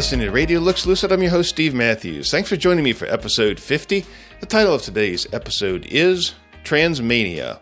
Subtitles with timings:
[0.00, 1.12] Listening to Radio Looks Lucid.
[1.12, 2.30] I'm your host, Steve Matthews.
[2.30, 4.06] Thanks for joining me for episode 50.
[4.40, 6.32] The title of today's episode is
[6.64, 7.58] Transmania.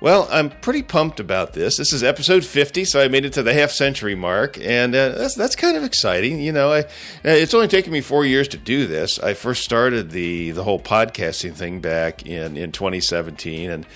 [0.00, 1.76] Well, I'm pretty pumped about this.
[1.76, 5.10] This is episode 50, so I made it to the half century mark, and uh,
[5.10, 6.40] that's that's kind of exciting.
[6.40, 6.84] You know, I, uh,
[7.24, 9.18] it's only taken me four years to do this.
[9.18, 13.86] I first started the the whole podcasting thing back in in 2017, and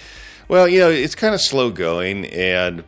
[0.48, 2.84] well, you know, it's kind of slow going, and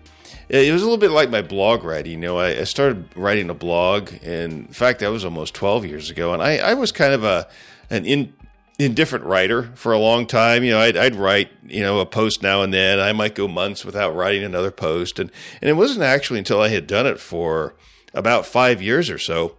[0.53, 2.13] it was a little bit like my blog writing.
[2.13, 5.87] You know, I, I, started writing a blog, and in fact, that was almost 12
[5.87, 7.49] years ago, and I, I was kind of a
[7.89, 8.35] an in,
[8.79, 10.63] indifferent writer for a long time.
[10.63, 13.01] You know, I'd, I'd, write you know a post now and then.
[13.01, 15.31] I might go months without writing another post, and
[15.63, 17.75] and it wasn't actually until I had done it for
[18.13, 19.57] about five years or so,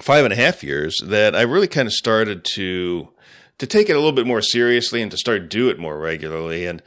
[0.00, 3.10] five and a half years, that I really kind of started to
[3.58, 6.66] to take it a little bit more seriously and to start do it more regularly.
[6.66, 6.82] And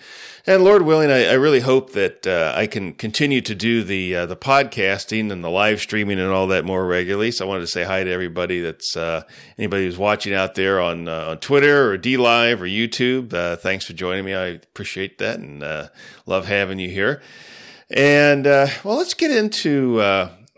[0.45, 4.15] and Lord willing, I, I really hope that uh, I can continue to do the
[4.15, 7.31] uh, the podcasting and the live streaming and all that more regularly.
[7.31, 9.23] So I wanted to say hi to everybody that's uh,
[9.57, 13.33] anybody who's watching out there on uh, on Twitter or D Live or YouTube.
[13.33, 14.33] Uh, thanks for joining me.
[14.33, 15.89] I appreciate that and uh,
[16.25, 17.21] love having you here.
[17.89, 19.99] And well, let's get into.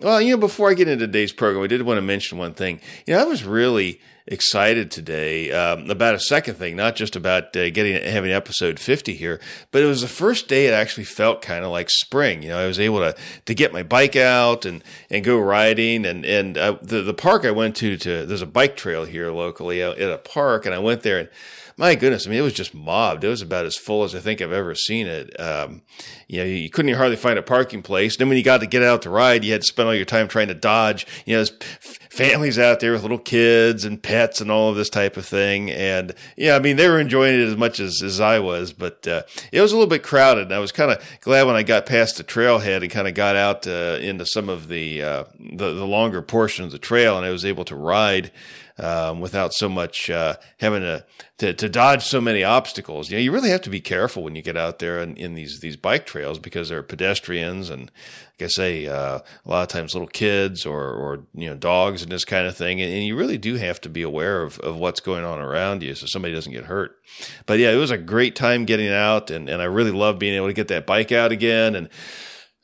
[0.02, 2.54] Well, you know, before I get into today's program, I did want to mention one
[2.54, 2.80] thing.
[3.06, 7.56] You know, I was really excited today um, about a second thing, not just about
[7.56, 9.40] uh, getting having episode 50 here,
[9.72, 12.44] but it was the first day it actually felt kind of like spring.
[12.44, 16.06] You know, I was able to to get my bike out and and go riding,
[16.06, 19.32] and and uh, the the park I went to to there's a bike trail here
[19.32, 21.30] locally at a park, and I went there and
[21.82, 23.24] my goodness, I mean, it was just mobbed.
[23.24, 25.38] It was about as full as I think I've ever seen it.
[25.40, 25.82] Um,
[26.28, 28.18] you know, you couldn't hardly find a parking place.
[28.18, 30.06] Then when you got to get out to ride, you had to spend all your
[30.06, 31.08] time trying to dodge.
[31.26, 31.46] You know,
[32.12, 35.72] families out there with little kids and pets and all of this type of thing.
[35.72, 39.08] And yeah, I mean, they were enjoying it as much as, as I was, but
[39.08, 40.44] uh, it was a little bit crowded.
[40.44, 43.16] And I was kind of glad when I got past the trailhead and kind of
[43.16, 47.18] got out uh, into some of the, uh, the, the longer portion of the trail,
[47.18, 48.30] and I was able to ride
[48.78, 51.06] um, without so much uh, having to,
[51.38, 53.10] to, to dodge so many obstacles.
[53.10, 55.34] You know, you really have to be careful when you get out there in, in
[55.34, 57.92] these these bike trails because there are pedestrians and,
[58.40, 62.02] like I say, uh, a lot of times little kids or or you know dogs
[62.02, 64.60] and this kind of thing, and, and, you really do have to be aware of,
[64.60, 66.98] of what's going on around you so somebody doesn't get hurt.
[67.46, 70.36] But yeah, it was a great time getting out, and and I really love being
[70.36, 71.90] able to get that bike out again and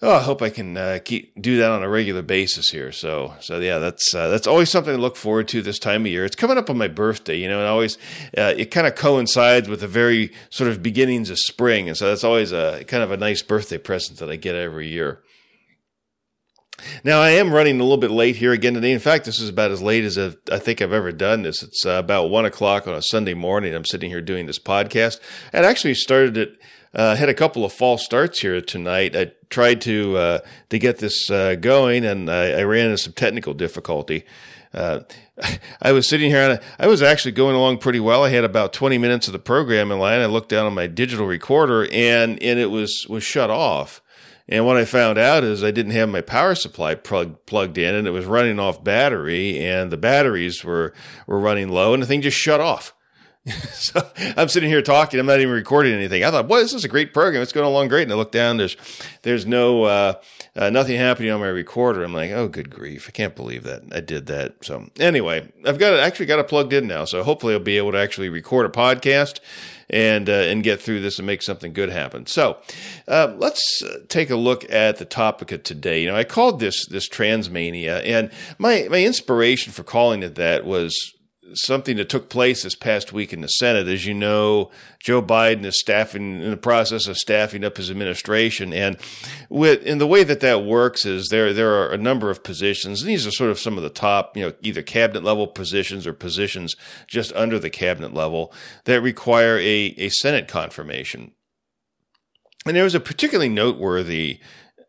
[0.01, 2.91] oh, I hope I can uh, keep do that on a regular basis here.
[2.91, 6.11] So, so yeah, that's uh, that's always something to look forward to this time of
[6.11, 6.25] year.
[6.25, 7.97] It's coming up on my birthday, you know, and always
[8.37, 12.07] uh, it kind of coincides with the very sort of beginnings of spring, and so
[12.07, 15.23] that's always a kind of a nice birthday present that I get every year.
[17.03, 18.91] Now I am running a little bit late here again today.
[18.91, 21.63] In fact, this is about as late as I think I've ever done this.
[21.63, 23.73] It's uh, about one o'clock on a Sunday morning.
[23.73, 25.19] I'm sitting here doing this podcast.
[25.53, 26.59] I actually started it
[26.97, 29.15] uh, had a couple of false starts here tonight.
[29.15, 33.13] I tried to uh, to get this uh, going, and I, I, ran into some
[33.13, 34.25] technical difficulty.
[34.73, 35.01] Uh,
[35.81, 38.23] I was sitting here, and I was actually going along pretty well.
[38.23, 40.19] I had about twenty minutes of the program in line.
[40.19, 44.01] I looked down on my digital recorder, and and it was was shut off.
[44.49, 47.93] And what I found out is I didn't have my power supply plug, plugged in,
[47.93, 50.93] and it was running off battery, and the batteries were
[51.27, 52.95] were running low, and the thing just shut off.
[53.71, 55.19] so I'm sitting here talking.
[55.19, 56.23] I'm not even recording anything.
[56.23, 57.41] I thought, boy, this is a great program.
[57.41, 58.03] It's going along great.
[58.03, 58.57] And I look down.
[58.57, 58.75] There's,
[59.21, 60.13] there's no, uh,
[60.55, 62.03] uh, nothing happening on my recorder.
[62.03, 63.05] I'm like, oh, good grief.
[63.07, 64.65] I can't believe that I did that.
[64.65, 67.05] So anyway, I've got it, actually got it plugged in now.
[67.05, 69.39] So hopefully I'll be able to actually record a podcast
[69.89, 72.25] and, uh, and get through this and make something good happen.
[72.25, 72.57] So,
[73.07, 76.01] uh, let's uh, take a look at the topic of today.
[76.01, 80.65] You know, I called this, this transmania and my, my inspiration for calling it that
[80.65, 81.13] was,
[81.53, 83.87] something that took place this past week in the Senate.
[83.87, 88.73] As you know, Joe Biden is staffing in the process of staffing up his administration,
[88.73, 88.97] and
[89.49, 93.01] with in the way that that works is there there are a number of positions.
[93.01, 96.05] And these are sort of some of the top, you know, either cabinet level positions
[96.05, 96.75] or positions
[97.07, 98.53] just under the cabinet level
[98.85, 101.31] that require a a Senate confirmation.
[102.65, 104.39] And there was a particularly noteworthy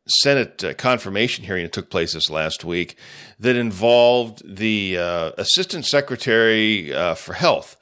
[0.09, 2.97] Senate uh, confirmation hearing that took place this last week
[3.39, 7.77] that involved the uh, Assistant Secretary uh, for Health.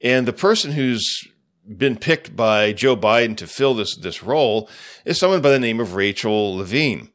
[0.00, 1.26] And the person who's
[1.66, 4.68] been picked by Joe Biden to fill this, this role
[5.04, 7.10] is someone by the name of Rachel Levine.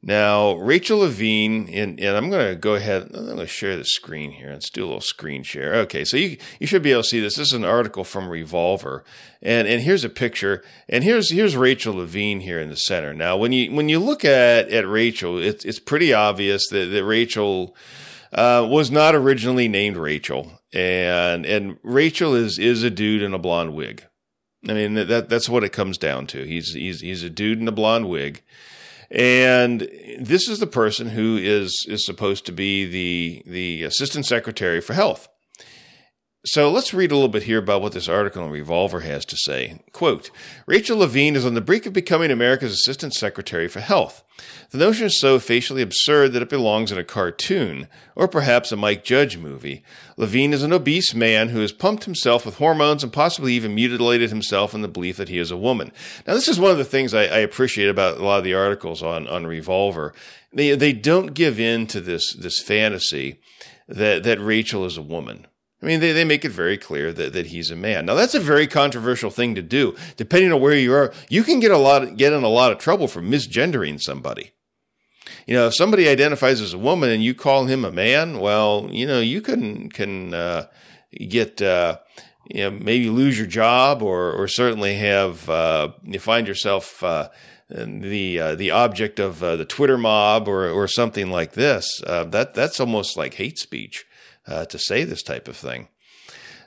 [0.00, 3.84] Now, Rachel Levine, and, and I'm going to go ahead, I'm going to share the
[3.84, 4.52] screen here.
[4.52, 5.74] Let's do a little screen share.
[5.74, 7.34] Okay, so you, you should be able to see this.
[7.34, 9.04] This is an article from Revolver.
[9.42, 10.62] And, and here's a picture.
[10.88, 13.12] And here's, here's Rachel Levine here in the center.
[13.12, 17.04] Now, when you, when you look at, at Rachel, it's, it's pretty obvious that, that
[17.04, 17.74] Rachel,
[18.32, 20.60] uh, was not originally named Rachel.
[20.72, 24.04] And, and Rachel is, is a dude in a blonde wig.
[24.68, 26.44] I mean, that, that's what it comes down to.
[26.44, 28.42] He's, he's, he's a dude in a blonde wig.
[29.10, 29.88] And
[30.20, 34.92] this is the person who is is supposed to be the the assistant secretary for
[34.92, 35.28] health.
[36.50, 39.36] So let's read a little bit here about what this article in Revolver has to
[39.36, 39.80] say.
[39.92, 40.30] Quote,
[40.64, 44.24] Rachel Levine is on the brink of becoming America's Assistant Secretary for Health.
[44.70, 47.86] The notion is so facially absurd that it belongs in a cartoon,
[48.16, 49.82] or perhaps a Mike Judge movie.
[50.16, 54.30] Levine is an obese man who has pumped himself with hormones and possibly even mutilated
[54.30, 55.92] himself in the belief that he is a woman.
[56.26, 58.54] Now, this is one of the things I, I appreciate about a lot of the
[58.54, 60.14] articles on, on Revolver.
[60.50, 63.38] They, they don't give in to this, this fantasy
[63.86, 65.46] that, that Rachel is a woman
[65.80, 68.06] I mean, they, they make it very clear that, that he's a man.
[68.06, 69.94] Now, that's a very controversial thing to do.
[70.16, 72.78] Depending on where you are, you can get a lot, get in a lot of
[72.78, 74.50] trouble for misgendering somebody.
[75.46, 78.88] You know, if somebody identifies as a woman and you call him a man, well,
[78.90, 80.66] you know, you can, can, uh,
[81.28, 81.98] get, uh,
[82.50, 87.28] you know, maybe lose your job or, or certainly have, uh, you find yourself, uh,
[87.70, 92.00] the uh, the object of uh, the Twitter mob or or something like this.
[92.06, 94.06] That that's almost like hate speech
[94.48, 95.88] uh, to say this type of thing.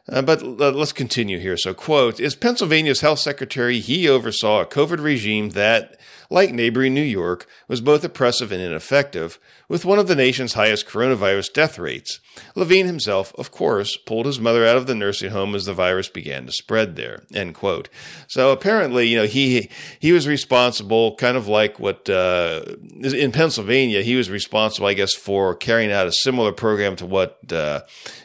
[0.09, 1.55] Uh, but uh, let's continue here.
[1.57, 5.99] So, quote, is Pennsylvania's health secretary, he oversaw a COVID regime that,
[6.29, 9.39] like neighboring New York, was both oppressive and ineffective,
[9.71, 12.19] with one of the nation's highest coronavirus death rates.
[12.55, 16.09] Levine himself, of course, pulled his mother out of the nursing home as the virus
[16.09, 17.23] began to spread there.
[17.33, 17.87] End quote.
[18.27, 22.63] So apparently, you know, he he was responsible, kind of like what uh,
[23.01, 27.39] in Pennsylvania, he was responsible, I guess, for carrying out a similar program to what
[27.49, 27.83] uh,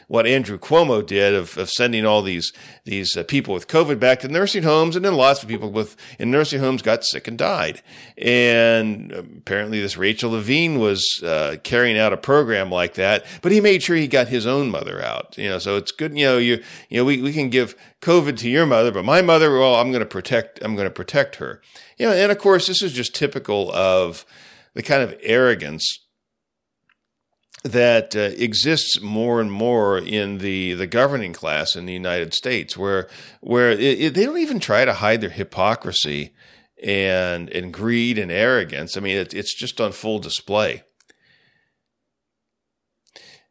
[0.09, 2.51] what Andrew Cuomo did of, of sending all these
[2.87, 5.95] these uh, people with COVID back to nursing homes, and then lots of people with
[6.17, 7.81] in nursing homes got sick and died.
[8.17, 13.61] And apparently, this Rachel Levine was uh, carrying out a program like that, but he
[13.61, 15.37] made sure he got his own mother out.
[15.37, 16.17] You know, so it's good.
[16.17, 19.21] You know, you you know, we, we can give COVID to your mother, but my
[19.21, 20.63] mother, well, I'm going to protect.
[20.63, 21.61] I'm going to protect her.
[21.97, 24.25] You know, and of course, this is just typical of
[24.73, 26.06] the kind of arrogance
[27.67, 32.77] that uh, exists more and more in the, the governing class in the United States,
[32.77, 33.07] where
[33.41, 36.33] where it, it, they don't even try to hide their hypocrisy
[36.83, 38.97] and and greed and arrogance.
[38.97, 40.83] I mean, it, it's just on full display.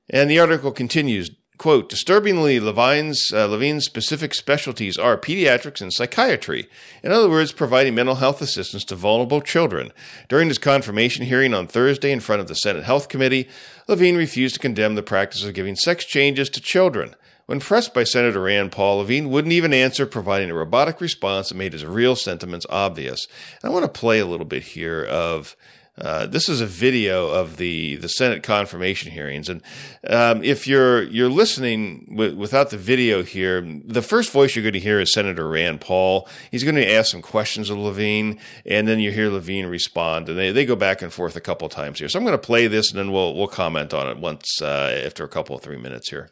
[0.09, 1.31] And the article continues.
[1.59, 6.69] Quote, disturbingly, Levine's, uh, Levine's specific specialties are pediatrics and psychiatry.
[7.03, 9.91] In other words, providing mental health assistance to vulnerable children.
[10.29, 13.49] During his confirmation hearing on Thursday in front of the Senate Health Committee,
[13.89, 17.15] Levine refused to condemn the practice of giving sex changes to children.
[17.47, 21.55] When pressed by Senator Rand Paul, Levine wouldn't even answer, providing a robotic response that
[21.55, 23.27] made his real sentiments obvious.
[23.63, 25.57] And I want to play a little bit here of
[25.99, 29.63] uh, this is a video of the, the Senate confirmation hearings, and
[30.09, 34.75] um, if you're you're listening w- without the video here, the first voice you're going
[34.75, 36.29] to hear is Senator Rand Paul.
[36.51, 40.39] He's going to ask some questions of Levine, and then you hear Levine respond, and
[40.39, 42.11] they, they go back and forth a couple times here.
[42.11, 45.01] So I'm going to play this, and then we'll we'll comment on it once uh,
[45.03, 46.29] after a couple of three minutes here.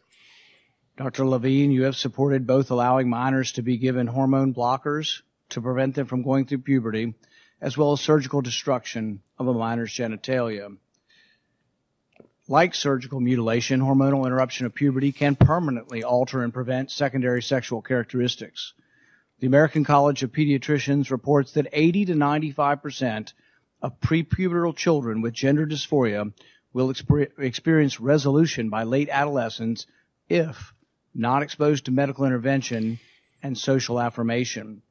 [0.98, 1.24] Dr.
[1.24, 6.06] Levine, you have supported both allowing minors to be given hormone blockers to prevent them
[6.06, 7.14] from going through puberty
[7.60, 10.76] as well as surgical destruction of a minor's genitalia.
[12.46, 18.74] Like surgical mutilation, hormonal interruption of puberty can permanently alter and prevent secondary sexual characteristics.
[19.40, 23.34] The American College of Pediatricians reports that 80 to 95 percent
[23.80, 26.32] of prepubertal children with gender dysphoria
[26.72, 26.92] will
[27.38, 29.86] experience resolution by late adolescence
[30.28, 30.74] if
[31.14, 32.98] not exposed to medical intervention
[33.42, 34.82] and social affirmation.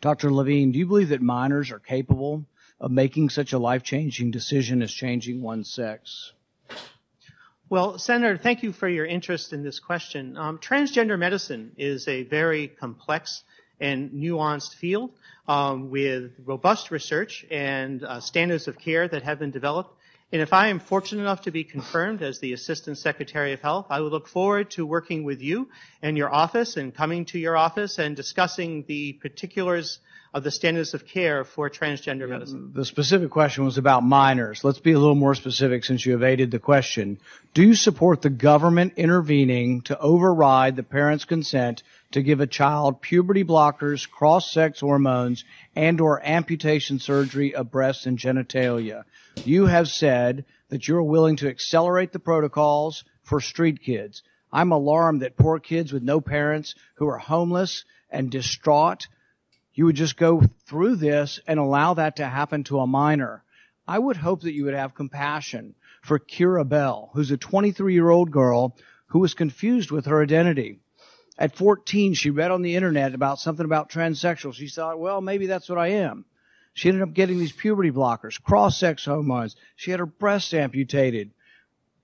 [0.00, 0.30] Dr.
[0.30, 2.44] Levine, do you believe that minors are capable
[2.80, 6.32] of making such a life-changing decision as changing one's sex?
[7.70, 10.36] Well, Senator, thank you for your interest in this question.
[10.36, 13.42] Um, transgender medicine is a very complex
[13.80, 15.12] and nuanced field
[15.48, 19.94] um, with robust research and uh, standards of care that have been developed.
[20.34, 23.86] And if I am fortunate enough to be confirmed as the Assistant Secretary of Health,
[23.88, 25.68] I will look forward to working with you
[26.02, 30.00] and your office and coming to your office and discussing the particulars
[30.34, 32.72] of the standards of care for transgender medicine.
[32.74, 34.64] The specific question was about minors.
[34.64, 37.20] Let's be a little more specific since you evaded the question.
[37.54, 41.84] Do you support the government intervening to override the parent's consent
[42.14, 45.44] to give a child puberty blockers, cross-sex hormones,
[45.76, 49.04] and or amputation surgery of breasts and genitalia?
[49.44, 54.22] You have said that you're willing to accelerate the protocols for street kids.
[54.52, 59.06] I'm alarmed that poor kids with no parents who are homeless and distraught
[59.74, 63.42] you would just go through this and allow that to happen to a minor.
[63.86, 68.08] I would hope that you would have compassion for Keira Bell, who's a 23 year
[68.08, 70.78] old girl who was confused with her identity.
[71.36, 74.54] At 14, she read on the internet about something about transsexual.
[74.54, 76.24] She thought, well, maybe that's what I am.
[76.74, 79.56] She ended up getting these puberty blockers, cross-sex hormones.
[79.76, 81.30] She had her breasts amputated.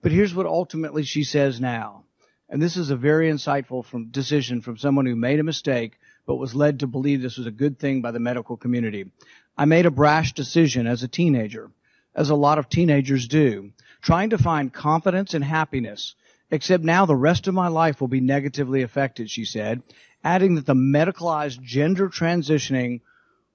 [0.03, 2.05] But here's what ultimately she says now.
[2.49, 6.37] And this is a very insightful from, decision from someone who made a mistake, but
[6.37, 9.11] was led to believe this was a good thing by the medical community.
[9.57, 11.71] I made a brash decision as a teenager,
[12.15, 13.71] as a lot of teenagers do,
[14.01, 16.15] trying to find confidence and happiness,
[16.51, 19.83] except now the rest of my life will be negatively affected, she said,
[20.25, 23.01] adding that the medicalized gender transitioning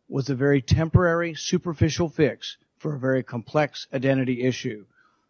[0.08, 4.86] was a very temporary, superficial fix for a very complex identity issue.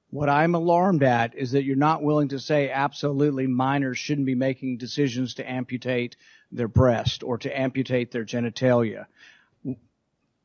[0.09, 4.35] What I'm alarmed at is that you're not willing to say absolutely minors shouldn't be
[4.35, 6.15] making decisions to amputate
[6.51, 9.07] their breast or to amputate their genitalia.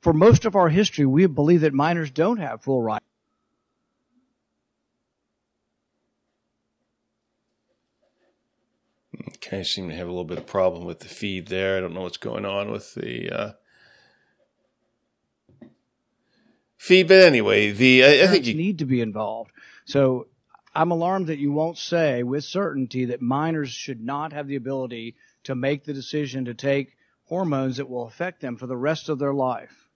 [0.00, 3.00] For most of our history, we believe that minors don't have full rights.
[9.29, 11.77] Okay, seem to have a little bit of problem with the feed there.
[11.77, 13.53] I don't know what's going on with the uh,
[16.77, 19.53] feed, but anyway, the I, I think you need to be involved.
[19.85, 20.29] So
[20.75, 25.17] I'm alarmed that you won't say with certainty that minors should not have the ability
[25.45, 29.19] to make the decision to take hormones that will affect them for the rest of
[29.19, 29.89] their life.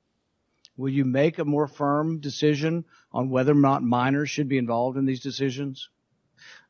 [0.77, 4.99] Will you make a more firm decision on whether or not minors should be involved
[4.99, 5.89] in these decisions?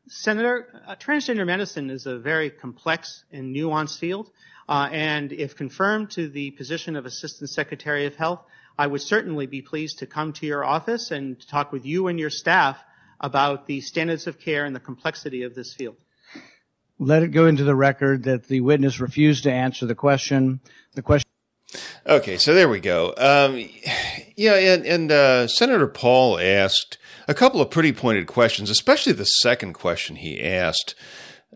[0.08, 4.30] Senator, uh, transgender medicine is a very complex and nuanced field,
[4.68, 8.42] uh, and if confirmed to the position of Assistant Secretary of Health,
[8.78, 12.18] I would certainly be pleased to come to your office and talk with you and
[12.18, 12.76] your staff
[13.20, 15.96] about the standards of care and the complexity of this field.
[16.99, 20.61] Let it go into the record that the witness refused to answer the question.
[20.94, 21.28] The question.
[22.06, 23.14] Okay, so there we go.
[23.16, 23.68] Um,
[24.36, 26.98] yeah, and, and uh, Senator Paul asked
[27.28, 30.94] a couple of pretty pointed questions, especially the second question he asked.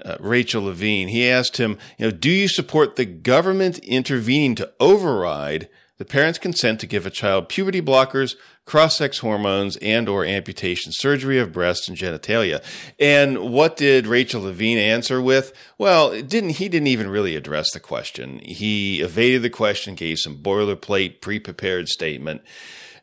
[0.04, 1.08] Uh, Rachel Levine.
[1.08, 5.68] He asked him, you know, do you support the government intervening to override
[5.98, 11.38] the parent's consent to give a child puberty blockers, cross-sex hormones, and or amputation surgery
[11.38, 12.62] of breasts and genitalia?
[12.98, 15.52] And what did Rachel Levine answer with?
[15.76, 18.38] Well, didn't he didn't even really address the question.
[18.38, 22.42] He evaded the question, gave some boilerplate, pre-prepared statement,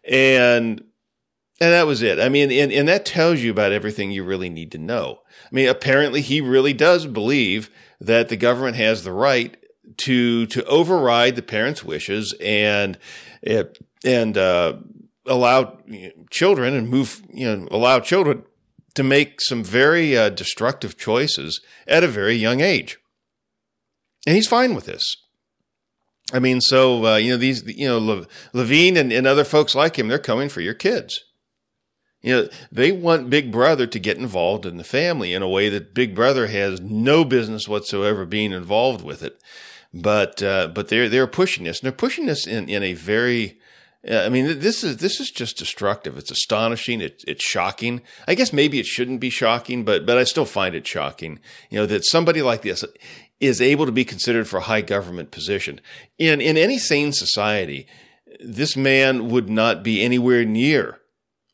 [0.04, 0.84] and
[1.62, 2.20] and that was it.
[2.20, 5.22] I mean, and, and that tells you about everything you really need to know.
[5.46, 7.70] I mean, apparently he really does believe
[8.02, 9.56] that the government has the right
[9.98, 12.98] to to override the parents' wishes and
[14.04, 14.78] and uh,
[15.26, 15.78] allow
[16.30, 18.44] children and move you know allow children
[18.94, 22.98] to make some very uh, destructive choices at a very young age,
[24.26, 25.18] and he's fine with this.
[26.34, 29.98] I mean, so uh, you know these you know Levine and, and other folks like
[29.98, 31.24] him, they're coming for your kids.
[32.26, 35.70] You know, they want Big Brother to get involved in the family in a way
[35.70, 39.40] that Big Brother has no business whatsoever being involved with it.
[39.96, 43.58] But uh, but they're they're pushing this, and they're pushing this in in a very
[44.08, 46.18] uh, I mean, this is this is just destructive.
[46.18, 47.02] It's astonishing.
[47.02, 48.02] It's it's shocking.
[48.28, 51.40] I guess maybe it shouldn't be shocking, but but I still find it shocking.
[51.70, 52.84] You know that somebody like this
[53.40, 55.82] is able to be considered for a high government position
[56.20, 57.88] in in any sane society.
[58.40, 61.00] This man would not be anywhere near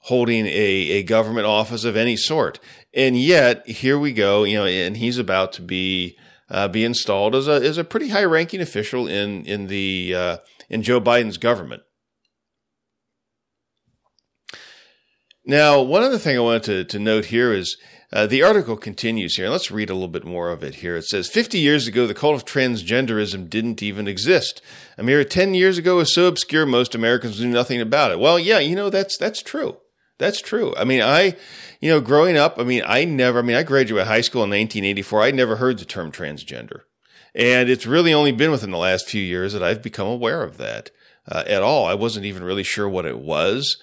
[0.06, 2.60] holding a, a government office of any sort.
[2.92, 6.18] And yet, here we go, you know, and he's about to be
[6.52, 10.38] uh, be installed as a as a pretty high ranking official in in the uh,
[10.70, 11.82] in Joe Biden's government.
[15.44, 17.76] Now, one other thing I wanted to, to note here is
[18.14, 19.50] uh, the article continues here.
[19.50, 20.96] Let's read a little bit more of it here.
[20.96, 24.62] It says 50 years ago, the cult of transgenderism didn't even exist.
[25.00, 28.20] A mere 10 years ago, was so obscure most Americans knew nothing about it.
[28.20, 29.78] Well, yeah, you know, that's, that's true.
[30.22, 30.74] That's true.
[30.78, 31.36] I mean, I,
[31.80, 34.52] you know, growing up, I mean, I never, I mean, I graduated high school in
[34.52, 35.24] 1984.
[35.24, 36.82] I never heard the term transgender.
[37.34, 40.58] And it's really only been within the last few years that I've become aware of
[40.58, 40.92] that
[41.28, 41.88] uh, at all.
[41.88, 43.82] I wasn't even really sure what it was.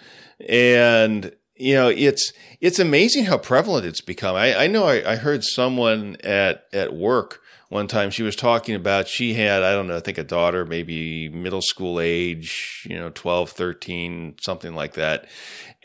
[0.48, 4.36] And, you know, it's, it's amazing how prevalent it's become.
[4.36, 8.74] I, I know I, I heard someone at, at work one time she was talking
[8.74, 12.96] about she had i don't know i think a daughter maybe middle school age you
[12.96, 15.26] know 12 13 something like that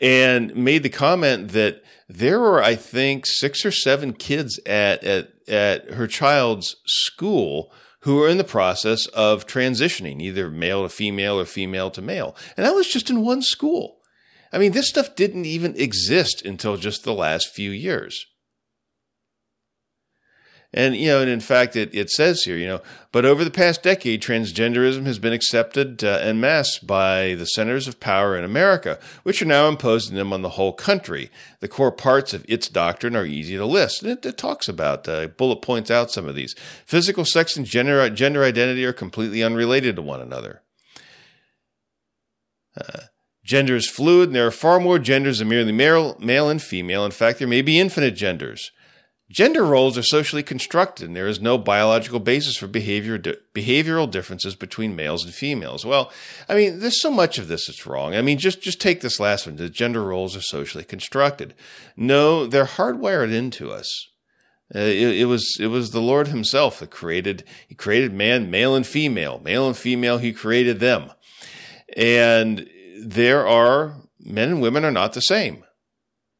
[0.00, 5.30] and made the comment that there were i think six or seven kids at at,
[5.48, 7.72] at her child's school
[8.04, 12.36] who were in the process of transitioning either male to female or female to male.
[12.54, 13.96] And that was just in one school.
[14.52, 18.26] I mean this stuff didn't even exist until just the last few years
[20.76, 23.50] and, you know, and in fact, it, it says here, you know, but over the
[23.50, 28.42] past decade, transgenderism has been accepted uh, en masse by the centers of power in
[28.42, 31.30] America, which are now imposing them on the whole country.
[31.60, 34.02] The core parts of its doctrine are easy to list.
[34.02, 36.56] And it, it talks about, uh, bullet points out some of these.
[36.84, 40.62] Physical sex and gender, gender identity are completely unrelated to one another.
[42.76, 43.02] Uh,
[43.44, 47.04] gender is fluid, and there are far more genders than merely male, male and female.
[47.04, 48.72] In fact, there may be infinite genders.
[49.30, 54.54] Gender roles are socially constructed, and there is no biological basis for behavior, behavioral differences
[54.54, 55.84] between males and females.
[55.84, 56.12] Well,
[56.46, 58.14] I mean, there's so much of this that's wrong.
[58.14, 59.56] I mean, just, just take this last one.
[59.56, 61.54] The gender roles are socially constructed.
[61.96, 64.08] No, they're hardwired into us.
[64.74, 67.44] Uh, it, it, was it was the Lord Himself that created.
[67.66, 70.18] He created man, male and female, male and female.
[70.18, 71.12] He created them,
[71.96, 72.68] and
[73.02, 75.64] there are men and women are not the same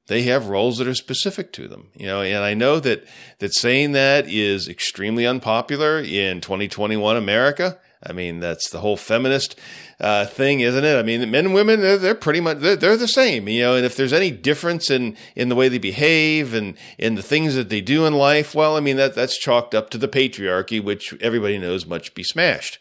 [0.06, 3.04] they have roles that are specific to them you know and i know that
[3.38, 7.78] that saying that is extremely unpopular in 2021 america.
[8.06, 9.58] I mean that's the whole feminist
[9.98, 10.98] uh, thing isn't it?
[10.98, 13.76] I mean men and women they're, they're pretty much they're, they're, the same you know
[13.76, 17.54] and if there's any difference in in the way they behave and in the things
[17.54, 20.82] that they do in life well i mean that that's chalked up to the patriarchy
[20.82, 22.78] which everybody knows must be smashed.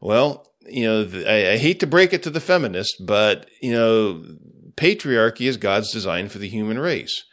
[0.00, 4.24] Well you know I, I hate to break it to the feminists but you know
[4.76, 7.24] patriarchy is God's design for the human race.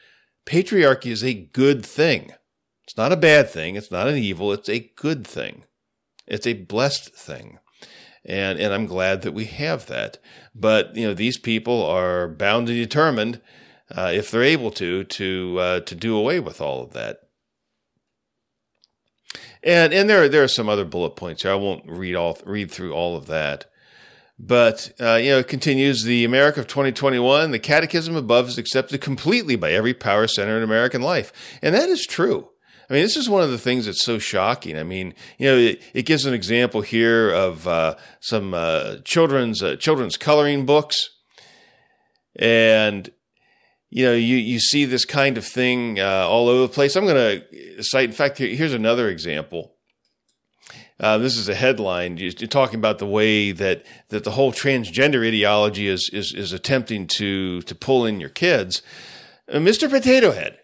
[0.46, 2.34] Patriarchy is a good thing.
[2.84, 3.76] It's not a bad thing.
[3.76, 4.52] It's not an evil.
[4.52, 5.64] It's a good thing.
[6.28, 7.60] It's a blessed thing.
[8.26, 10.18] And, and I'm glad that we have that.
[10.56, 13.42] But, you know, these people are bound and determined,
[13.96, 17.20] uh, if they're able to, to, uh, to do away with all of that.
[19.62, 21.52] And, and there, there are some other bullet points here.
[21.52, 23.66] I won't read all, read through all of that.
[24.46, 29.00] But, uh, you know, it continues the America of 2021, the catechism above is accepted
[29.00, 31.32] completely by every power center in American life.
[31.62, 32.50] And that is true.
[32.90, 34.78] I mean, this is one of the things that's so shocking.
[34.78, 39.64] I mean, you know, it, it gives an example here of uh, some uh, children's
[39.64, 41.10] uh, children's coloring books,
[42.36, 43.10] and
[43.90, 46.98] you know, you you see this kind of thing uh, all over the place.
[46.98, 48.10] I'm going to cite.
[48.10, 49.76] In fact, here, here's another example.
[51.00, 52.18] Uh, this is a headline.
[52.18, 57.08] You're talking about the way that, that the whole transgender ideology is, is, is attempting
[57.18, 58.82] to, to pull in your kids.
[59.52, 59.90] Uh, Mr.
[59.90, 60.60] Potato Head.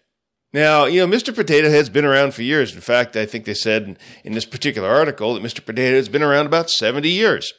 [0.54, 1.34] Now, you know, Mr.
[1.34, 2.74] Potato Head's been around for years.
[2.74, 5.64] In fact, I think they said in, in this particular article that Mr.
[5.64, 7.54] Potato Head's been around about 70 years.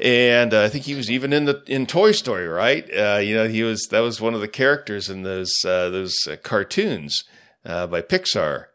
[0.00, 2.84] And uh, I think he was even in the in Toy Story, right?
[2.94, 6.14] Uh, you know, he was that was one of the characters in those uh, those
[6.28, 7.24] uh, cartoons
[7.64, 8.66] by Pixar,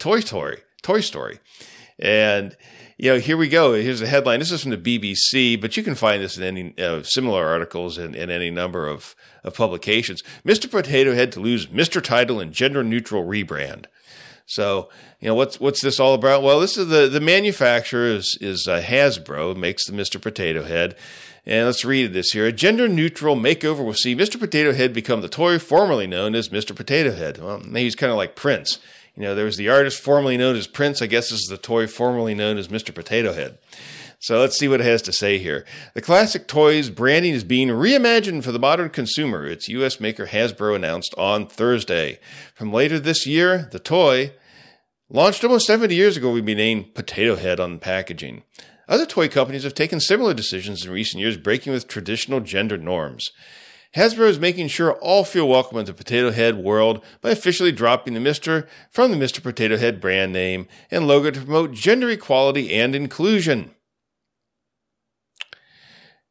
[0.00, 1.38] Toy Story, Toy Story.
[1.98, 2.56] And,
[2.98, 3.72] you know, here we go.
[3.74, 4.40] Here's a headline.
[4.40, 7.98] This is from the BBC, but you can find this in any uh, similar articles
[7.98, 10.22] in, in any number of, of publications.
[10.44, 10.70] Mr.
[10.70, 12.02] Potato Head to lose Mr.
[12.02, 13.86] Title and gender neutral rebrand.
[14.46, 14.88] So,
[15.20, 16.42] you know, what's what's this all about?
[16.42, 20.22] Well, this is the the manufacturer is, is uh, Hasbro makes the Mr.
[20.22, 20.94] Potato Head.
[21.44, 22.46] And let's read this here.
[22.46, 24.38] A gender neutral makeover will see Mr.
[24.38, 26.74] Potato Head become the toy formerly known as Mr.
[26.74, 27.38] Potato Head.
[27.38, 28.80] Well, he's kind of like Prince.
[29.16, 31.00] You know, there was the artist formerly known as Prince.
[31.00, 32.94] I guess this is the toy formerly known as Mr.
[32.94, 33.58] Potato Head.
[34.18, 35.64] So let's see what it has to say here.
[35.94, 39.46] The classic toys branding is being reimagined for the modern consumer.
[39.46, 40.00] Its U.S.
[40.00, 42.18] maker Hasbro announced on Thursday.
[42.54, 44.32] From later this year, the toy,
[45.08, 48.42] launched almost 70 years ago, will be named Potato Head on packaging.
[48.88, 53.30] Other toy companies have taken similar decisions in recent years, breaking with traditional gender norms.
[53.96, 58.12] Hasbro is making sure all feel welcome in the Potato Head world by officially dropping
[58.12, 58.66] the Mr.
[58.90, 59.42] from the Mr.
[59.42, 63.70] Potato Head brand name and logo to promote gender equality and inclusion.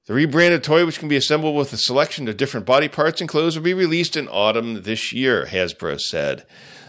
[0.05, 3.27] The rebranded toy, which can be assembled with a selection of different body parts and
[3.27, 6.45] clothes, will be released in autumn this year, Hasbro said.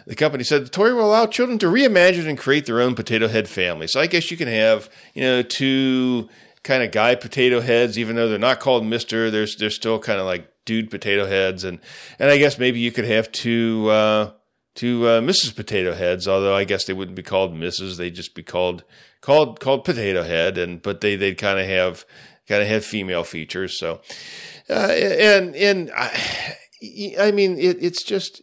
[0.06, 3.28] The company said the toy will allow children to reimagine and create their own potato
[3.28, 3.86] head family.
[3.86, 6.28] So I guess you can have, you know, two
[6.62, 9.30] kind of guy potato heads, even though they're not called Mister.
[9.30, 11.78] They're they're still kind of like dude potato heads, and
[12.18, 14.32] and I guess maybe you could have two uh,
[14.74, 15.56] two uh, Mrs.
[15.56, 17.96] Potato Heads, although I guess they wouldn't be called Mrs.
[17.96, 18.84] They'd just be called
[19.22, 22.04] called called Potato Head, and but they they'd kind of have
[22.46, 23.78] kind of have female features.
[23.78, 24.02] So,
[24.68, 26.56] uh, and and I,
[27.18, 28.42] I mean it, it's just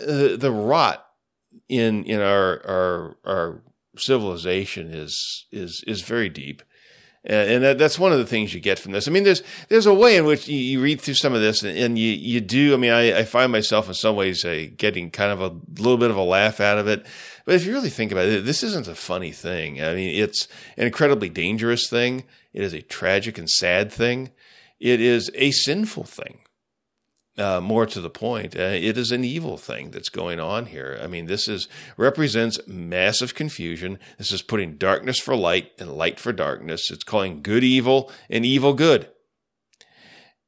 [0.00, 1.04] uh, the rot
[1.68, 3.62] in in our our our
[3.98, 6.62] civilization is is is very deep
[7.26, 9.08] and that, that's one of the things you get from this.
[9.08, 11.62] I mean, there's there's a way in which you, you read through some of this,
[11.62, 12.72] and, and, you you do.
[12.72, 15.98] I mean, I, I find myself in some ways uh, getting kind of a little
[15.98, 17.04] bit of a laugh out of it.
[17.44, 19.82] But if you really think about it, this isn't a funny thing.
[19.82, 22.24] I mean, it's an incredibly dangerous thing.
[22.52, 24.30] It is a tragic and sad thing.
[24.78, 26.38] It is a sinful thing
[27.38, 30.98] uh, more to the point, uh, it is an evil thing that's going on here.
[31.02, 33.98] I mean, this is represents massive confusion.
[34.18, 36.90] This is putting darkness for light and light for darkness.
[36.90, 39.08] It's calling good evil and evil good.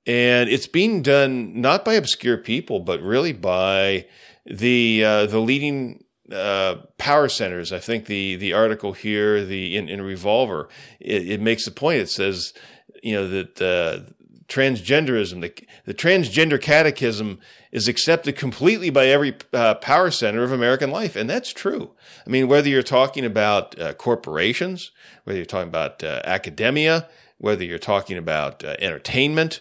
[0.06, 4.06] And it's being done not by obscure people, but really by
[4.46, 7.72] the uh, the leading uh, power centers.
[7.72, 10.68] I think the the article here, the in, in Revolver,
[11.00, 12.00] it, it, makes the point.
[12.00, 12.54] It says,
[13.02, 14.10] you know, that uh,
[14.48, 15.40] transgenderism.
[15.40, 17.38] The, the transgender catechism
[17.70, 21.92] is accepted completely by every uh, power center of American life, and that's true.
[22.26, 24.90] I mean, whether you're talking about uh, corporations,
[25.24, 29.60] whether you're talking about uh, academia, whether you're talking about uh, entertainment,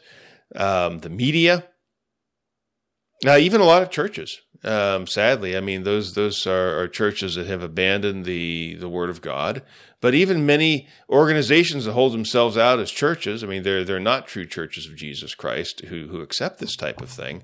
[0.55, 1.65] um, the media,
[3.23, 4.41] now even a lot of churches.
[4.63, 9.09] Um, sadly, I mean those those are, are, churches that have abandoned the the Word
[9.09, 9.61] of God.
[10.01, 14.27] But even many organizations that hold themselves out as churches, I mean they're they're not
[14.27, 17.43] true churches of Jesus Christ who who accept this type of thing.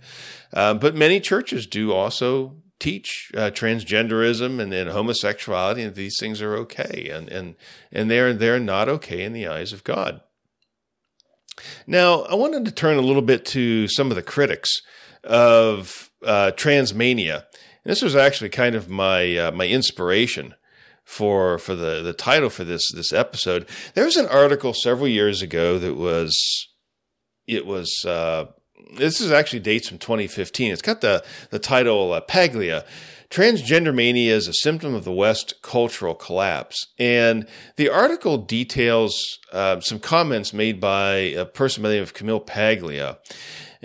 [0.54, 6.42] Um, but many churches do also teach uh, transgenderism and, and homosexuality, and these things
[6.42, 7.56] are okay, and and
[7.92, 10.22] and they're they're not okay in the eyes of God.
[11.86, 14.82] Now, I wanted to turn a little bit to some of the critics
[15.24, 17.44] of uh, Transmania.
[17.84, 20.56] And this was actually kind of my uh, my inspiration
[21.04, 23.68] for for the the title for this this episode.
[23.94, 26.36] There was an article several years ago that was
[27.48, 28.46] it was uh,
[28.98, 30.72] this is actually dates from 2015.
[30.72, 32.86] It's got the the title uh, Paglia.
[33.30, 36.86] Transgender mania is a symptom of the West cultural collapse.
[37.00, 42.14] And the article details uh, some comments made by a person by the name of
[42.14, 43.18] Camille Paglia.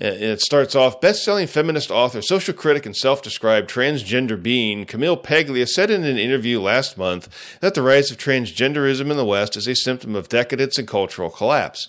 [0.01, 5.91] It starts off best-selling feminist author, social critic, and self-described transgender being Camille Paglia said
[5.91, 7.29] in an interview last month
[7.61, 11.31] that the rise of transgenderism in the West is a symptom of decadence and cultural
[11.31, 11.89] collapse.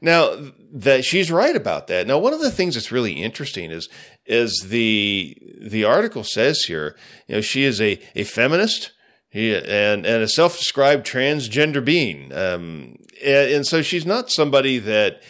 [0.00, 2.06] Now, that she's right about that.
[2.06, 3.88] Now, one of the things that's really interesting is
[4.24, 6.94] is the the article says here,
[7.26, 8.92] you know, she is a a feminist.
[9.34, 15.22] and and a self-described transgender being, um, and, and so she's not somebody that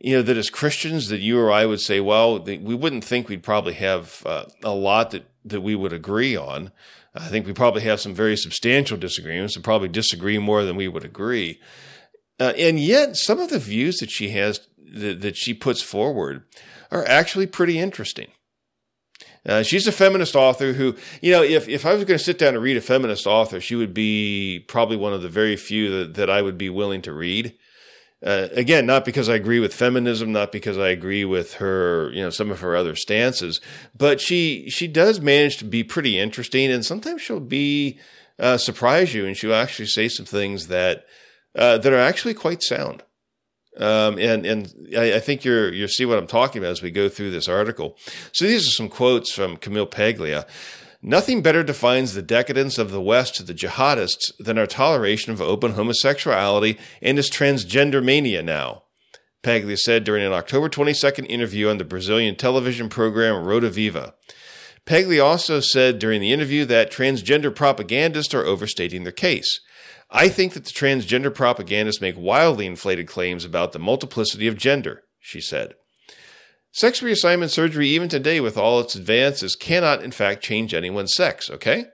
[0.00, 3.28] you know, that as Christians, that you or I would say, well, we wouldn't think
[3.28, 6.72] we'd probably have uh, a lot that, that we would agree on.
[7.14, 10.88] I think we probably have some very substantial disagreements and probably disagree more than we
[10.88, 11.60] would agree.
[12.38, 16.44] Uh, and yet, some of the views that she has, that, that she puts forward,
[16.90, 18.28] are actually pretty interesting.
[19.46, 22.38] Uh, she's a feminist author who, you know, if, if I was going to sit
[22.38, 25.98] down and read a feminist author, she would be probably one of the very few
[25.98, 27.54] that, that I would be willing to read.
[28.26, 32.20] Uh, again, not because I agree with feminism, not because I agree with her, you
[32.22, 33.60] know, some of her other stances,
[33.96, 38.00] but she she does manage to be pretty interesting, and sometimes she'll be
[38.40, 41.06] uh, surprise you, and she'll actually say some things that
[41.54, 43.04] uh, that are actually quite sound.
[43.76, 46.90] Um, and and I, I, think you're you'll see what I'm talking about as we
[46.90, 47.96] go through this article.
[48.32, 50.46] So these are some quotes from Camille Paglia.
[51.02, 55.40] Nothing better defines the decadence of the West to the jihadists than our toleration of
[55.40, 58.82] open homosexuality and its transgender mania now.
[59.42, 64.14] Paglia said during an October 22nd interview on the Brazilian television program Roda Viva.
[64.86, 69.60] Paglia also said during the interview that transgender propagandists are overstating their case.
[70.10, 75.02] I think that the transgender propagandists make wildly inflated claims about the multiplicity of gender,
[75.20, 75.74] she said.
[76.76, 81.48] Sex reassignment surgery, even today with all its advances, cannot in fact change anyone's sex,
[81.48, 81.86] okay?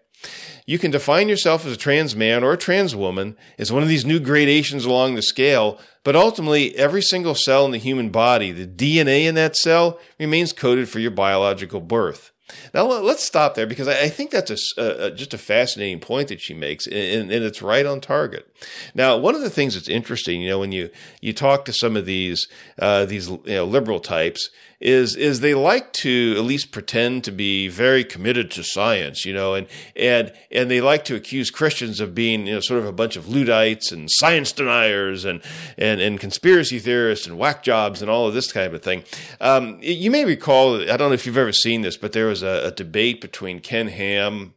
[0.67, 3.89] You can define yourself as a trans man or a trans woman as one of
[3.89, 8.51] these new gradations along the scale, but ultimately, every single cell in the human body,
[8.51, 12.33] the DNA in that cell, remains coded for your biological birth.
[12.75, 16.41] Now let's stop there because I think that's a, a, just a fascinating point that
[16.41, 18.47] she makes, and, and, it's right on target.
[18.95, 20.91] Now, one of the things that's interesting, you know, when you
[21.21, 24.51] you talk to some of these uh, these you know, liberal types,
[24.83, 29.33] is is they like to at least pretend to be very committed to science, you
[29.33, 32.87] know, and and and they like to accuse Christians of being you know sort of
[32.87, 35.41] a bunch of Luddites and science deniers and
[35.79, 39.05] and and conspiracy theorists and whack jobs and all of this kind of thing.
[39.41, 42.43] Um, you may recall, I don't know if you've ever seen this, but there was
[42.43, 44.55] a, a debate between Ken Ham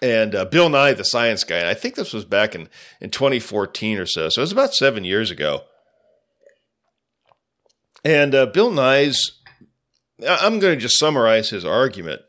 [0.00, 1.58] and uh, Bill Nye, the science guy.
[1.58, 2.68] And I think this was back in,
[3.00, 4.28] in 2014 or so.
[4.30, 5.64] So it was about seven years ago.
[8.04, 9.40] And uh, Bill Nye's,
[10.28, 12.22] I'm going to just summarize his argument.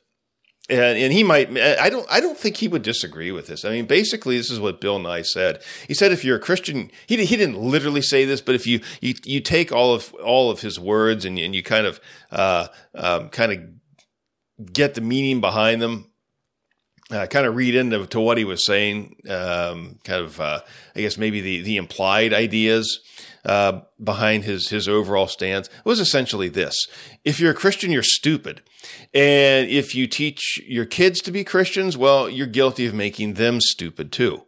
[0.70, 3.66] And, and he might, I don't, I don't think he would disagree with this.
[3.66, 5.62] I mean, basically, this is what Bill Nye said.
[5.88, 8.80] He said, if you're a Christian, he, he didn't literally say this, but if you,
[9.02, 12.00] you, you take all of, all of his words and, and you kind of,
[12.32, 16.10] uh, um, kind of get the meaning behind them,
[17.12, 20.62] uh, kind of read into to what he was saying, um, kind of, uh,
[20.96, 23.02] I guess maybe the, the implied ideas
[23.46, 26.76] uh, behind his his overall stance was essentially this:
[27.24, 28.62] if you're a Christian, you're stupid,
[29.14, 33.60] and if you teach your kids to be Christians, well, you're guilty of making them
[33.62, 34.44] stupid too.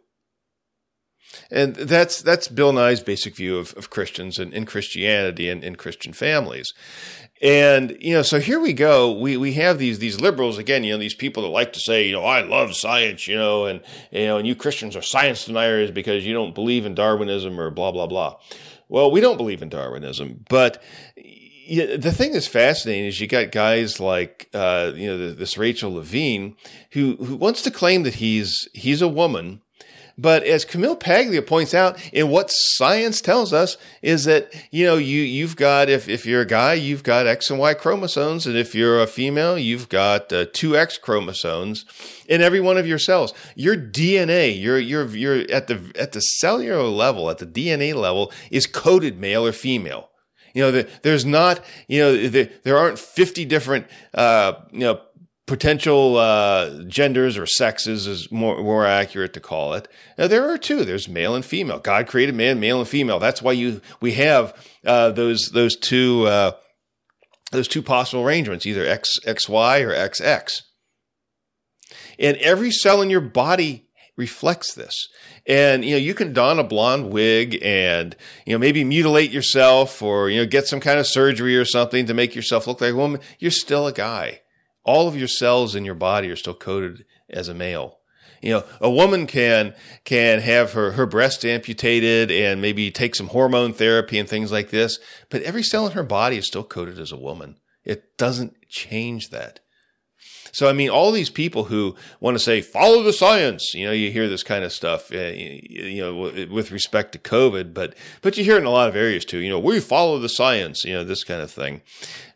[1.50, 5.78] And that's that's Bill Nye's basic view of, of Christians and, and Christianity and, and
[5.78, 6.72] Christian families.
[7.42, 9.12] And you know, so here we go.
[9.12, 10.84] We we have these these liberals again.
[10.84, 13.28] You know, these people that like to say, you know, I love science.
[13.28, 16.86] You know, and you know, and you Christians are science deniers because you don't believe
[16.86, 18.36] in Darwinism or blah blah blah.
[18.88, 20.82] Well, we don't believe in Darwinism, but
[21.16, 25.94] yeah, the thing that's fascinating is you got guys like uh, you know this Rachel
[25.94, 26.56] Levine
[26.92, 29.60] who who wants to claim that he's he's a woman
[30.18, 34.96] but as Camille Paglia points out, in what science tells us is that, you know,
[34.96, 38.46] you, you've got, if, if you're a guy, you've got X and Y chromosomes.
[38.46, 41.84] And if you're a female, you've got uh, two X chromosomes
[42.28, 43.34] in every one of your cells.
[43.54, 48.32] Your DNA, your, your, your, at the, at the cellular level, at the DNA level
[48.50, 50.08] is coded male or female.
[50.54, 55.00] You know, the, there's not, you know, the, there aren't 50 different, uh, you know,
[55.46, 59.88] potential uh, genders or sexes is more more accurate to call it.
[60.18, 60.84] Now there are two.
[60.84, 61.78] There's male and female.
[61.78, 63.18] God created man, male and female.
[63.18, 64.54] That's why you we have
[64.84, 66.52] uh, those those two uh,
[67.52, 70.62] those two possible arrangements, either X XY or XX.
[72.18, 75.08] And every cell in your body reflects this.
[75.46, 80.02] And you know, you can don a blonde wig and you know maybe mutilate yourself
[80.02, 82.92] or you know get some kind of surgery or something to make yourself look like
[82.92, 83.20] a woman.
[83.38, 84.40] You're still a guy
[84.86, 87.98] all of your cells in your body are still coded as a male.
[88.40, 93.28] You know, a woman can can have her her breast amputated and maybe take some
[93.28, 96.98] hormone therapy and things like this, but every cell in her body is still coded
[96.98, 97.56] as a woman.
[97.84, 99.60] It doesn't change that.
[100.56, 103.92] So, I mean, all these people who want to say, follow the science, you know,
[103.92, 106.16] you hear this kind of stuff, uh, you know,
[106.50, 109.36] with respect to COVID, but, but you hear it in a lot of areas too.
[109.36, 111.82] You know, we follow the science, you know, this kind of thing.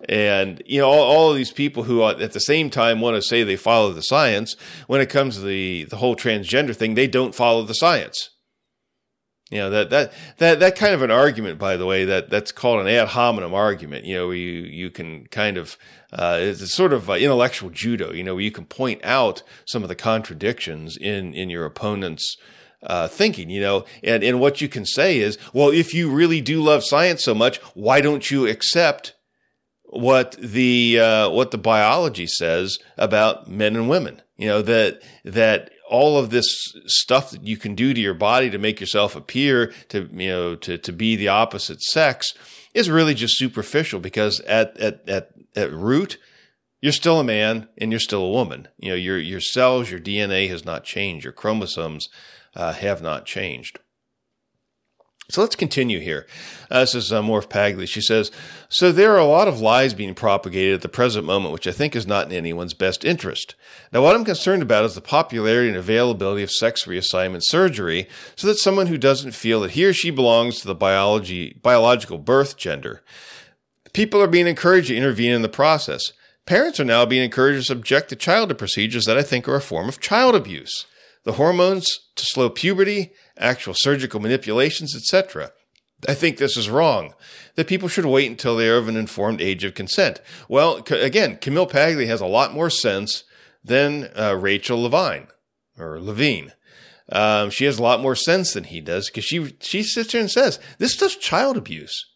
[0.07, 3.23] And, you know, all, all of these people who at the same time want to
[3.23, 4.55] say they follow the science,
[4.87, 8.29] when it comes to the, the whole transgender thing, they don't follow the science.
[9.51, 12.53] You know that that that that kind of an argument, by the way, that that's
[12.53, 14.05] called an ad hominem argument.
[14.05, 15.77] You know, you you can kind of
[16.13, 18.13] uh, it's sort of uh, intellectual judo.
[18.13, 22.37] You know, where you can point out some of the contradictions in in your opponent's
[22.83, 23.51] uh, thinking.
[23.51, 26.85] You know, and and what you can say is, well, if you really do love
[26.85, 29.15] science so much, why don't you accept
[29.85, 34.23] what the uh, what the biology says about men and women?
[34.37, 36.47] You know that that all of this
[36.87, 40.57] stuff that you can do to your body to make yourself appear to you know
[40.57, 42.33] to to be the opposite sex
[42.73, 46.19] is really just superficial because at at at at root
[46.81, 48.69] you're still a man and you're still a woman.
[48.79, 52.09] You know your your cells, your DNA has not changed, your chromosomes
[52.55, 53.79] uh, have not changed.
[55.29, 56.27] So let's continue here.
[56.73, 57.87] Uh, this is uh, Morph Paglia.
[57.87, 58.33] She says,
[58.69, 61.73] So there are a lot of lies being propagated at the present moment, which I
[61.73, 63.55] think is not in anyone's best interest.
[63.93, 68.49] Now, what I'm concerned about is the popularity and availability of sex reassignment surgery so
[68.49, 72.57] that someone who doesn't feel that he or she belongs to the biology, biological birth
[72.57, 73.05] gender.
[73.93, 76.13] People are being encouraged to intervene in the process.
[76.47, 79.57] Parents are now being encouraged to subject the child to procedures that I think are
[79.57, 80.87] a form of child abuse.
[81.25, 85.53] The hormones to slow puberty, actual surgical manipulations, etc.
[86.09, 87.15] I think this is wrong.
[87.57, 90.21] That people should wait until they are of an informed age of consent.
[90.49, 93.25] Well, again, Camille Paglia has a lot more sense
[93.63, 95.29] than uh, Rachel Levine
[95.79, 96.53] or Levine.
[97.13, 100.21] Um, she has a lot more sense than he does because she she sits there
[100.21, 102.07] and says this stuff's child abuse.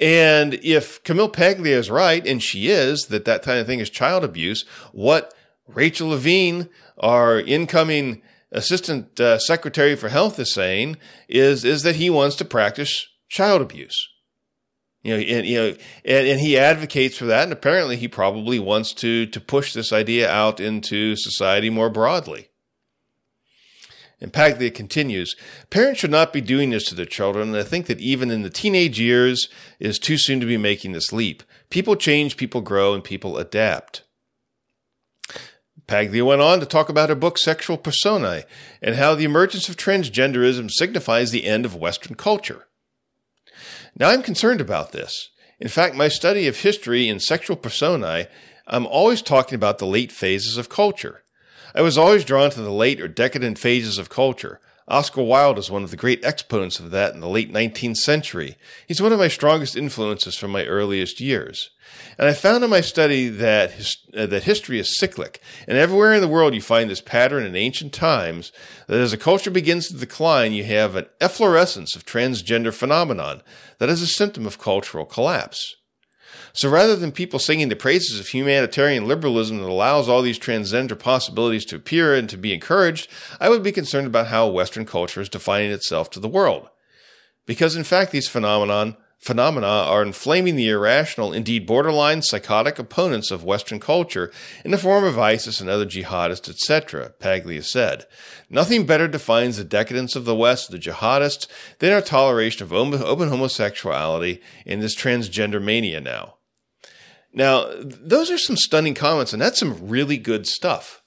[0.00, 3.90] And if Camille Paglia is right, and she is, that that kind of thing is
[3.90, 5.34] child abuse, what
[5.66, 10.96] Rachel Levine, our incoming assistant uh, secretary for health is saying
[11.28, 14.08] is is that he wants to practice child abuse.
[15.02, 18.58] You know, and, you know, and, and he advocates for that, and apparently he probably
[18.58, 22.48] wants to to push this idea out into society more broadly.
[24.20, 25.36] And Paglia continues,
[25.70, 28.42] parents should not be doing this to their children, and I think that even in
[28.42, 31.44] the teenage years it is too soon to be making this leap.
[31.70, 34.02] People change, people grow, and people adapt.
[35.86, 38.44] Paglia went on to talk about her book Sexual Personae
[38.82, 42.66] and how the emergence of transgenderism signifies the end of Western culture.
[43.96, 45.30] Now I'm concerned about this.
[45.58, 48.26] In fact, my study of history in sexual personae,
[48.66, 51.22] I'm always talking about the late phases of culture.
[51.78, 55.70] I was always drawn to the late or decadent phases of culture, Oscar Wilde is
[55.70, 58.56] one of the great exponents of that in the late 19th century.
[58.86, 61.68] He's one of my strongest influences from my earliest years.
[62.16, 66.14] And I found in my study that, his, uh, that history is cyclic, and everywhere
[66.14, 68.50] in the world you find this pattern in ancient times
[68.86, 73.42] that as a culture begins to decline, you have an efflorescence of transgender phenomenon
[73.78, 75.76] that is a symptom of cultural collapse.
[76.58, 80.98] So rather than people singing the praises of humanitarian liberalism that allows all these transgender
[80.98, 85.20] possibilities to appear and to be encouraged, I would be concerned about how Western culture
[85.20, 86.68] is defining itself to the world.
[87.46, 93.44] Because in fact, these phenomenon phenomena are inflaming the irrational, indeed borderline psychotic opponents of
[93.44, 94.32] Western culture
[94.64, 98.04] in the form of ISIS and other jihadists, etc., Paglia said.
[98.50, 101.46] Nothing better defines the decadence of the West, the jihadists,
[101.78, 106.34] than our toleration of open homosexuality and this transgender mania now.
[107.32, 111.02] Now, those are some stunning comments, and that's some really good stuff.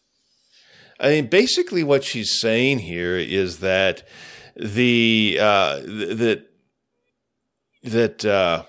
[0.99, 4.07] I mean, basically, what she's saying here is that
[4.55, 6.45] the uh, that
[7.83, 8.63] that uh,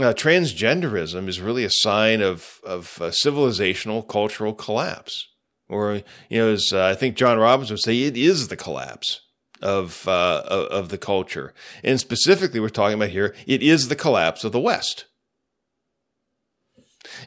[0.00, 2.88] uh, transgenderism is really a sign of of
[3.24, 5.28] civilizational cultural collapse,
[5.68, 9.20] or you know, as uh, I think John Robbins would say, it is the collapse
[9.60, 14.42] of uh, of the culture, and specifically, we're talking about here, it is the collapse
[14.42, 15.06] of the West.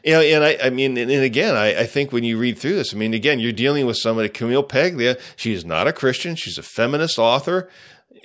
[0.04, 2.74] You know, and I, I mean, and, again, I, I think when you read through
[2.74, 5.18] this, I mean, again, you're dealing with somebody, Camille Paglia.
[5.36, 6.36] She is not a Christian.
[6.36, 7.68] She's a feminist author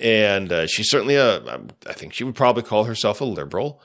[0.00, 1.60] and uh, she's certainly a.
[1.86, 3.80] I think she would probably call herself a liberal.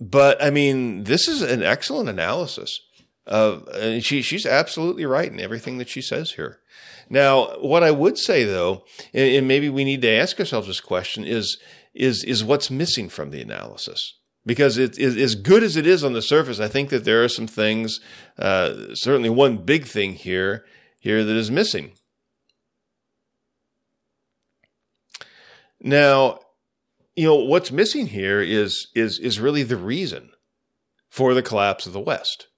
[0.00, 2.80] But I mean, this is an excellent analysis
[3.28, 6.60] and she she's absolutely right in everything that she says here.
[7.10, 10.80] Now, what I would say though, and, and maybe we need to ask ourselves this
[10.80, 11.58] question is
[11.94, 14.14] is is what's missing from the analysis
[14.48, 16.58] because it is as good as it is on the surface.
[16.58, 18.00] I think that there are some things,
[18.38, 20.64] uh, certainly one big thing here
[20.98, 21.92] here that is missing.
[25.80, 26.40] Now,
[27.14, 30.30] you know what's missing here is is is really the reason
[31.10, 32.48] for the collapse of the West.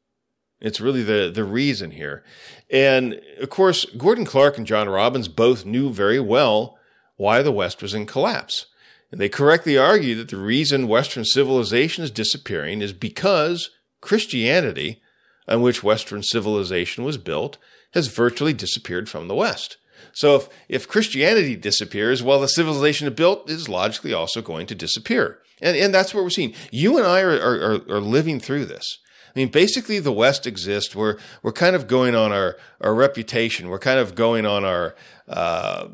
[0.61, 2.23] It's really the the reason here,
[2.71, 6.79] and of course, Gordon Clark and John Robbins both knew very well
[7.17, 8.67] why the West was in collapse.
[9.11, 13.71] And they correctly argue that the reason Western civilization is disappearing is because
[14.01, 15.03] Christianity,
[15.49, 17.59] on which Western civilization was built,
[17.93, 19.77] has virtually disappeared from the West.
[20.13, 24.75] So if, if Christianity disappears, well, the civilization it built is logically also going to
[24.75, 25.41] disappear.
[25.61, 26.55] And, and that's what we're seeing.
[26.71, 28.99] You and I are, are, are living through this.
[29.35, 30.97] I mean, basically, the West exists.
[30.97, 33.69] We're we're kind of going on our our reputation.
[33.69, 34.97] We're kind of going on our
[35.29, 35.87] uh,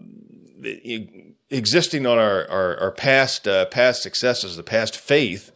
[1.50, 5.50] existing on our our, our past uh, past successes, the past faith,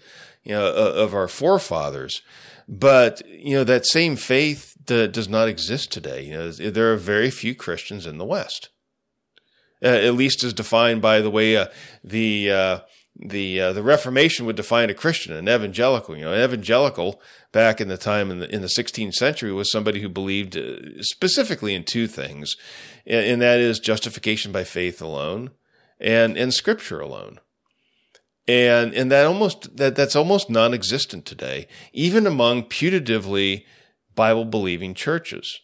[0.45, 2.23] you know, of our forefathers.
[2.69, 6.25] But you know that same faith does not exist today.
[6.25, 8.71] You know, there are very few Christians in the West,
[9.83, 11.67] uh, at least as defined by the way uh,
[12.05, 12.79] the uh,
[13.17, 16.17] the uh, the Reformation would define a Christian, an evangelical.
[16.17, 17.21] You know, an evangelical
[17.53, 21.03] back in the time in the in the 16th century was somebody who believed uh,
[21.03, 22.57] specifically in two things,
[23.07, 25.51] and that is justification by faith alone,
[26.01, 27.41] and in Scripture alone
[28.51, 33.65] and and that almost that that's almost non-existent today, even among putatively
[34.15, 35.61] Bible believing churches.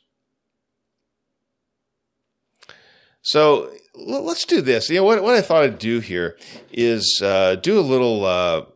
[3.22, 4.88] So let's do this.
[4.88, 5.22] You know what?
[5.22, 6.36] What I thought I'd do here
[6.72, 8.66] is uh, do a little uh,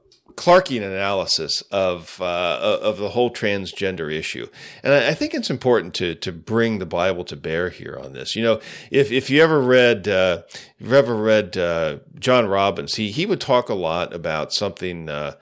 [0.40, 4.46] Clarkian analysis of uh, of the whole transgender issue,
[4.82, 8.34] and I, think it's important to to bring the Bible to bear here on this.
[8.34, 10.44] You know, if if you ever read uh,
[10.78, 15.10] if you ever read uh, John Robbins, he he would talk a lot about something
[15.10, 15.34] uh,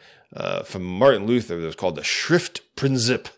[0.65, 3.29] from Martin Luther that was called the Schriftprinzip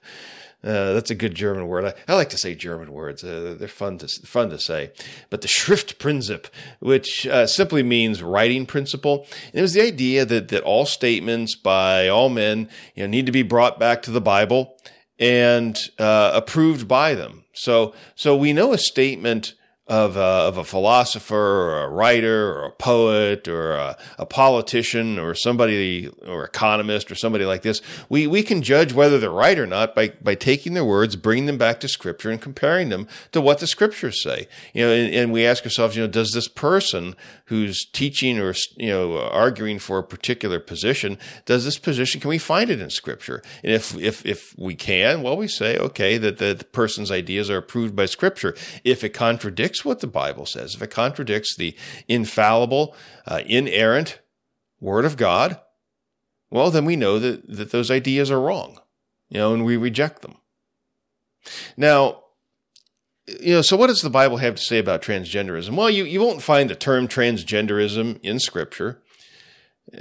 [0.63, 1.87] uh, that's a good German word.
[1.87, 3.25] I, I like to say German words.
[3.25, 4.93] Uh, they're fun to fun to say.
[5.31, 6.47] But the Schriftprinzip,
[6.81, 11.57] which uh, simply means writing principle, and it was the idea that that all statements
[11.57, 14.77] by all men you know, need to be brought back to the Bible
[15.19, 17.45] and uh, approved by them.
[17.55, 19.55] So so we know a statement
[19.91, 25.19] of a, of a philosopher or a writer or a poet or a, a, politician
[25.19, 29.59] or somebody or economist or somebody like this, we, we can judge whether they're right
[29.59, 33.09] or not by, by taking their words, bringing them back to scripture and comparing them
[33.33, 34.47] to what the scriptures say.
[34.75, 38.55] You know, and, and we ask ourselves, you know, does this person who's teaching or,
[38.77, 42.91] you know, arguing for a particular position, does this position, can we find it in
[42.91, 43.43] scripture?
[43.65, 47.51] And if, if, if we can, well, we say, okay, that the, the person's ideas
[47.51, 48.55] are approved by scripture.
[48.85, 51.75] If it contradicts contradicts what the Bible says, if it contradicts the
[52.09, 52.95] infallible,
[53.27, 54.21] uh, inerrant
[54.81, 55.61] Word of God,
[56.51, 58.79] well, then we know that, that those ideas are wrong,
[59.29, 60.37] you know, and we reject them.
[61.77, 62.25] Now,
[63.27, 65.77] you know, so what does the Bible have to say about transgenderism?
[65.77, 69.03] Well, you, you won't find the term transgenderism in Scripture,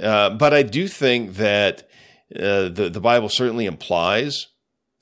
[0.00, 1.88] uh, but I do think that
[2.34, 4.48] uh, the, the Bible certainly implies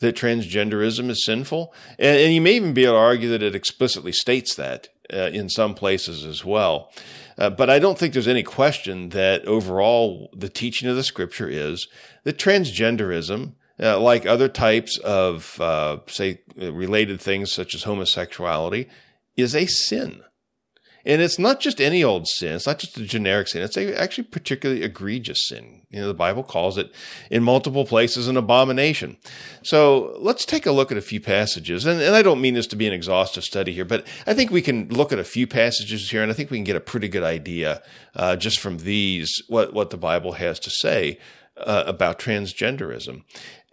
[0.01, 1.72] that transgenderism is sinful.
[1.99, 5.30] And, and, you may even be able to argue that it explicitly states that uh,
[5.32, 6.92] in some places as well.
[7.36, 11.49] Uh, but I don't think there's any question that overall the teaching of the scripture
[11.49, 11.86] is
[12.24, 18.88] that transgenderism, uh, like other types of, uh, say, related things such as homosexuality,
[19.36, 20.22] is a sin.
[21.05, 22.55] And it's not just any old sin.
[22.55, 23.62] It's not just a generic sin.
[23.62, 25.82] It's a actually particularly egregious sin.
[25.90, 26.92] You know, the Bible calls it
[27.30, 29.16] in multiple places an abomination.
[29.62, 31.86] So let's take a look at a few passages.
[31.86, 34.51] And, and I don't mean this to be an exhaustive study here, but I think
[34.51, 36.80] we can look at a few passages here and I think we can get a
[36.80, 37.82] pretty good idea,
[38.14, 41.18] uh, just from these, what, what the Bible has to say
[41.57, 43.22] uh, about transgenderism.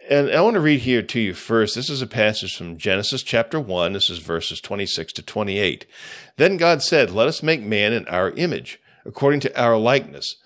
[0.08, 1.74] And I want to read here to you first.
[1.74, 3.92] This is a passage from Genesis chapter 1.
[3.92, 5.84] This is verses 26 to 28.
[6.36, 10.36] Then God said, Let us make man in our image, according to our likeness.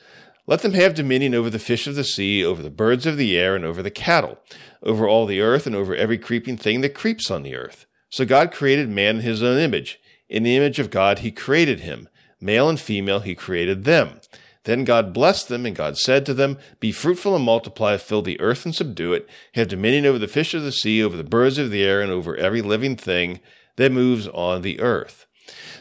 [0.47, 3.37] Let them have dominion over the fish of the sea, over the birds of the
[3.37, 4.39] air, and over the cattle,
[4.83, 7.85] over all the earth, and over every creeping thing that creeps on the earth.
[8.09, 10.01] So God created man in his own image.
[10.31, 12.09] In the image of God he created him.
[12.41, 14.21] Male and female he created them.
[14.65, 18.41] Then God blessed them, and God said to them, Be fruitful and multiply, fill the
[18.41, 21.57] earth and subdue it, have dominion over the fish of the sea, over the birds
[21.57, 23.41] of the air, and over every living thing
[23.77, 25.27] that moves on the earth.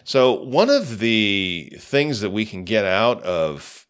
[0.05, 3.85] So, one of the things that we can get out of,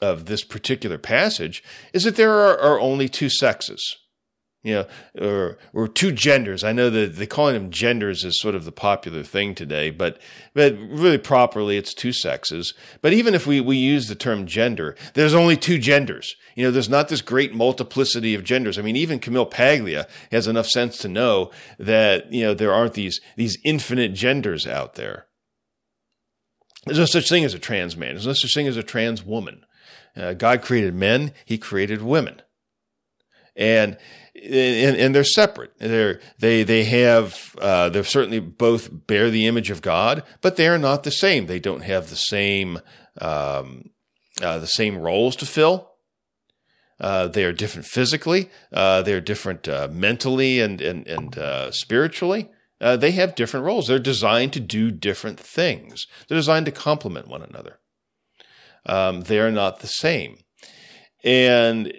[0.00, 1.62] of this particular passage
[1.92, 3.96] is that there are, are only two sexes
[4.64, 4.86] you know,
[5.20, 6.64] or or two genders.
[6.64, 10.18] I know that they calling them genders is sort of the popular thing today, but
[10.54, 12.74] but really properly it's two sexes.
[13.02, 16.34] But even if we we use the term gender, there's only two genders.
[16.56, 18.78] You know, there's not this great multiplicity of genders.
[18.78, 22.94] I mean, even Camille Paglia has enough sense to know that you know there aren't
[22.94, 25.26] these these infinite genders out there.
[26.86, 28.14] There's no such thing as a trans man.
[28.14, 29.64] There's no such thing as a trans woman.
[30.16, 31.32] Uh, God created men.
[31.44, 32.40] He created women,
[33.56, 33.96] and
[34.34, 35.72] and, and they're separate.
[35.78, 40.68] They're, they they have uh, they certainly both bear the image of God, but they
[40.68, 41.46] are not the same.
[41.46, 42.80] They don't have the same
[43.20, 43.90] um,
[44.42, 45.92] uh, the same roles to fill.
[47.00, 48.50] Uh, they are different physically.
[48.72, 52.50] Uh, they are different uh, mentally and and and uh, spiritually.
[52.80, 53.86] they have different roles.
[53.86, 56.06] They're designed to do different things.
[56.28, 57.78] They're designed to complement one another.
[58.86, 60.38] Um, they are not the same.
[61.22, 61.94] And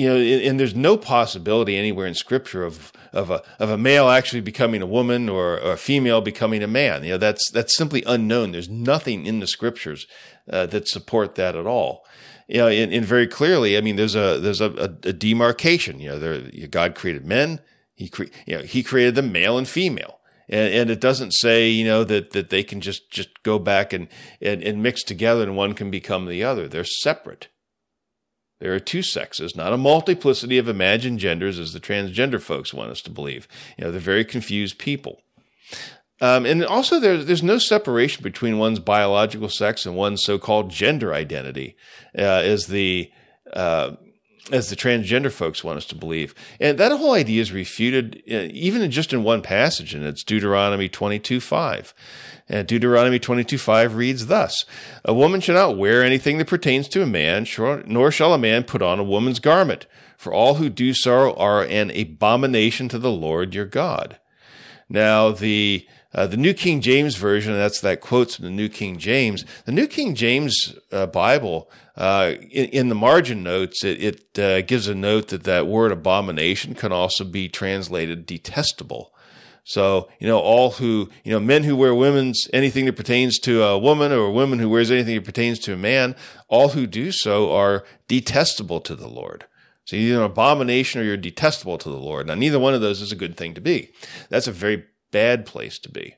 [0.00, 4.08] you know, and there's no possibility anywhere in Scripture of of a of a male
[4.08, 7.04] actually becoming a woman or, or a female becoming a man.
[7.04, 8.52] You know, that's that's simply unknown.
[8.52, 10.06] There's nothing in the Scriptures
[10.48, 12.06] uh, that support that at all.
[12.48, 16.00] You know, and, and, very clearly, I mean, there's a there's a, a, a demarcation.
[16.00, 17.60] You know, there, God created men.
[17.94, 20.18] He cre- you know He created them male and female.
[20.48, 23.92] And, and, it doesn't say, you know, that, that they can just, just go back
[23.92, 24.08] and,
[24.42, 26.66] and, and mix together and one can become the other.
[26.66, 27.46] They're separate.
[28.60, 32.90] There are two sexes, not a multiplicity of imagined genders as the transgender folks want
[32.90, 33.48] us to believe.
[33.76, 35.22] You know, they're very confused people.
[36.20, 41.14] Um, and also, there's there's no separation between one's biological sex and one's so-called gender
[41.14, 41.76] identity,
[42.16, 43.10] uh, as the
[43.54, 43.92] uh,
[44.50, 46.34] as the transgender folks want us to believe.
[46.58, 50.88] And that whole idea is refuted uh, even just in one passage, and it's Deuteronomy
[50.88, 51.94] 22 5.
[52.50, 54.64] And Deuteronomy 22:5 reads thus:
[55.04, 57.46] A woman shall not wear anything that pertains to a man,
[57.86, 59.86] nor shall a man put on a woman's garment,
[60.16, 64.18] for all who do so are an abomination to the Lord your God.
[64.88, 68.98] Now the uh, the New King James Version, that's that quotes from the New King
[68.98, 69.44] James.
[69.64, 71.70] The New King James uh, Bible,
[72.00, 75.92] uh, in, in, the margin notes, it, it uh, gives a note that that word
[75.92, 79.12] abomination can also be translated detestable.
[79.64, 83.62] So, you know, all who, you know, men who wear women's anything that pertains to
[83.62, 86.16] a woman or women who wears anything that pertains to a man,
[86.48, 89.44] all who do so are detestable to the Lord.
[89.84, 92.28] So you're either an abomination or you're detestable to the Lord.
[92.28, 93.90] Now, neither one of those is a good thing to be.
[94.30, 96.14] That's a very bad place to be.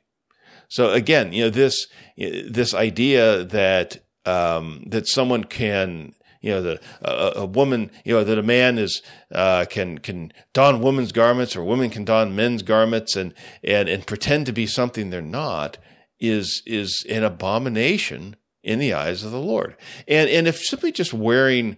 [0.68, 6.80] So again, you know, this, this idea that, um, that someone can, you know, the
[7.02, 9.02] a, woman, you know, that a man is
[9.32, 14.06] uh, can can don women's garments or women can don men's garments and and and
[14.06, 15.78] pretend to be something they're not
[16.20, 19.76] is is an abomination in the eyes of the Lord.
[20.06, 21.76] And and if simply just wearing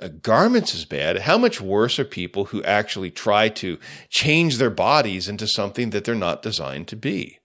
[0.00, 3.78] uh, garments is bad, how much worse are people who actually try to
[4.08, 7.38] change their bodies into something that they're not designed to be?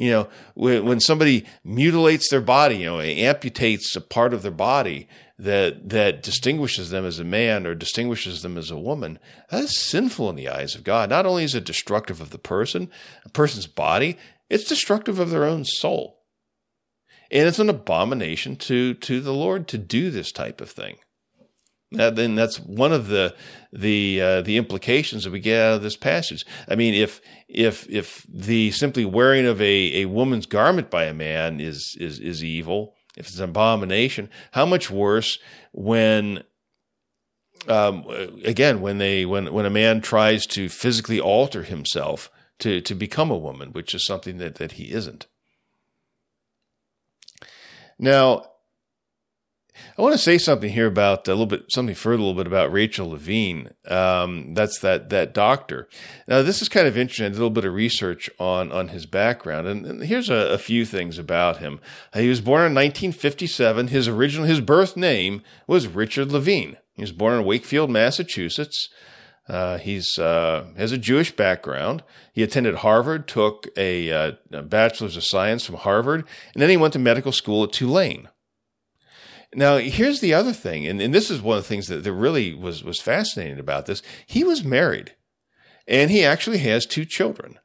[0.00, 4.50] You know, when, when somebody mutilates their body, you know, amputates a part of their
[4.50, 5.06] body,
[5.38, 9.18] that that distinguishes them as a man or distinguishes them as a woman,
[9.50, 11.10] that is sinful in the eyes of God.
[11.10, 12.90] Not only is it destructive of the person,
[13.26, 14.16] a person's body,
[14.48, 16.22] it's destructive of their own soul.
[17.30, 20.96] And it's an abomination to, to the Lord to do this type of thing.
[21.92, 23.34] That, then that's one of the
[23.72, 26.46] the uh, the implications that we get out of this passage.
[26.68, 31.14] I mean, if if if the simply wearing of a, a woman's garment by a
[31.14, 35.38] man is is is evil, if it's an abomination, how much worse
[35.72, 36.44] when
[37.66, 38.04] um,
[38.44, 42.30] again when they when when a man tries to physically alter himself
[42.60, 45.26] to to become a woman, which is something that that he isn't.
[47.98, 48.49] Now,
[49.98, 52.46] I want to say something here about a little bit, something further, a little bit
[52.46, 53.70] about Rachel Levine.
[53.86, 55.88] Um, that's that that doctor.
[56.26, 57.26] Now, this is kind of interesting.
[57.26, 60.84] a little bit of research on on his background, and, and here's a, a, few
[60.84, 61.80] things about him.
[62.14, 63.88] Uh, he was born in 1957.
[63.88, 66.76] His original, his birth name was Richard Levine.
[66.94, 68.88] He was born in Wakefield, Massachusetts.
[69.50, 72.04] Uh, he's uh, has a Jewish background.
[72.32, 76.24] He attended Harvard, took a, uh, a bachelor's of science from Harvard,
[76.54, 78.28] and then he went to medical school at Tulane.
[79.54, 82.12] Now, here's the other thing, and, and this is one of the things that, that
[82.12, 84.00] really was, was fascinating about this.
[84.24, 85.14] He was married,
[85.88, 87.58] and he actually has two children.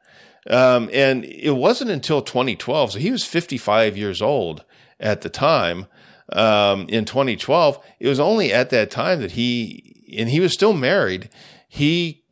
[0.49, 4.65] Um, and it wasn't until 2012, so he was 55 years old
[4.99, 5.85] at the time.
[6.33, 10.73] Um, in 2012, it was only at that time that he, and he was still
[10.73, 11.29] married,
[11.67, 12.23] he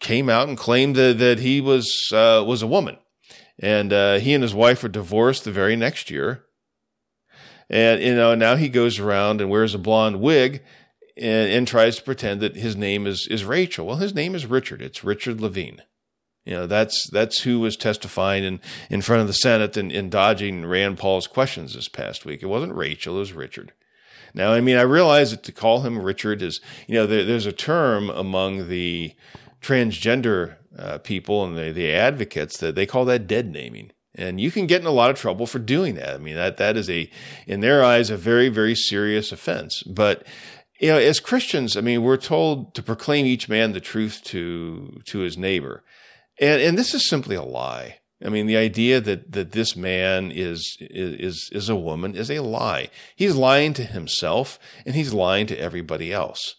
[0.00, 2.98] came out and claimed that, that he was, uh, was a woman.
[3.58, 6.44] And uh, he and his wife were divorced the very next year.
[7.70, 10.62] And, you know, now he goes around and wears a blonde wig
[11.16, 13.86] and, and tries to pretend that his name is, is Rachel.
[13.86, 14.80] Well, his name is Richard.
[14.80, 15.82] It's Richard Levine.
[16.44, 20.10] You know, that's, that's who was testifying in, in front of the Senate and, and
[20.10, 22.42] dodging Rand Paul's questions this past week.
[22.42, 23.72] It wasn't Rachel, it was Richard.
[24.32, 27.46] Now, I mean, I realize that to call him Richard is, you know, there, there's
[27.46, 29.14] a term among the
[29.60, 33.90] transgender uh, people and the, the advocates that they call that dead naming.
[34.18, 36.14] And you can get in a lot of trouble for doing that.
[36.14, 37.08] I mean, that, that is a,
[37.46, 39.82] in their eyes, a very, very serious offense.
[39.84, 40.26] But,
[40.80, 45.00] you know, as Christians, I mean, we're told to proclaim each man the truth to,
[45.06, 45.84] to his neighbor.
[46.40, 47.98] And, and this is simply a lie.
[48.24, 52.40] I mean, the idea that, that this man is, is, is a woman is a
[52.40, 52.90] lie.
[53.14, 56.56] He's lying to himself and he's lying to everybody else.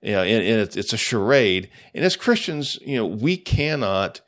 [0.00, 1.68] You know, and, and it's, it's a charade.
[1.92, 4.20] And as Christians, you know, we cannot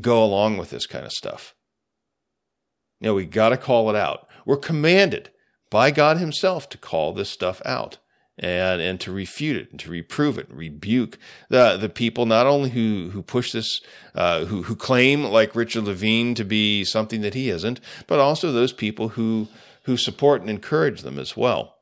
[0.00, 1.54] go along with this kind of stuff.
[3.00, 4.28] You know, we got to call it out.
[4.44, 5.30] We're commanded
[5.70, 7.98] by God Himself to call this stuff out
[8.40, 11.18] and and to refute it and to reprove it rebuke
[11.50, 13.80] the the people not only who who push this
[14.14, 18.50] uh, who who claim like Richard Levine to be something that he isn't, but also
[18.50, 19.48] those people who
[19.84, 21.76] who support and encourage them as well.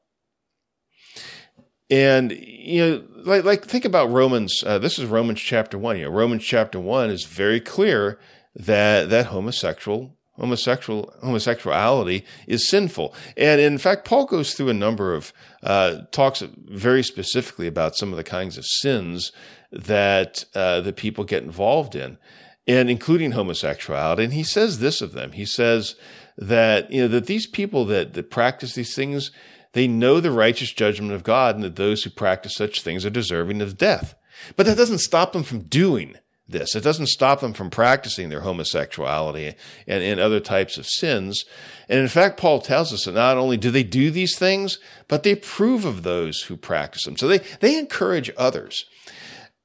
[1.88, 4.62] And you know, like like think about Romans.
[4.66, 5.96] Uh, this is Romans chapter one.
[5.96, 8.18] You know, Romans chapter one is very clear
[8.54, 13.14] that that homosexual homosexual homosexuality is sinful.
[13.36, 15.32] And in fact, Paul goes through a number of
[15.62, 19.32] uh, talks very specifically about some of the kinds of sins
[19.72, 22.18] that uh, the people get involved in,
[22.66, 24.24] and including homosexuality.
[24.24, 25.32] And he says this of them.
[25.32, 25.97] He says
[26.36, 29.30] that you know that these people that that practice these things,
[29.72, 33.11] they know the righteous judgment of God, and that those who practice such things are
[33.11, 34.14] deserving of death.
[34.57, 36.14] But that doesn't stop them from doing
[36.49, 36.74] this.
[36.74, 39.55] It doesn't stop them from practicing their homosexuality
[39.86, 41.44] and, and other types of sins.
[41.88, 44.78] And in fact, Paul tells us that not only do they do these things,
[45.09, 47.16] but they approve of those who practice them.
[47.16, 48.84] So they, they encourage others.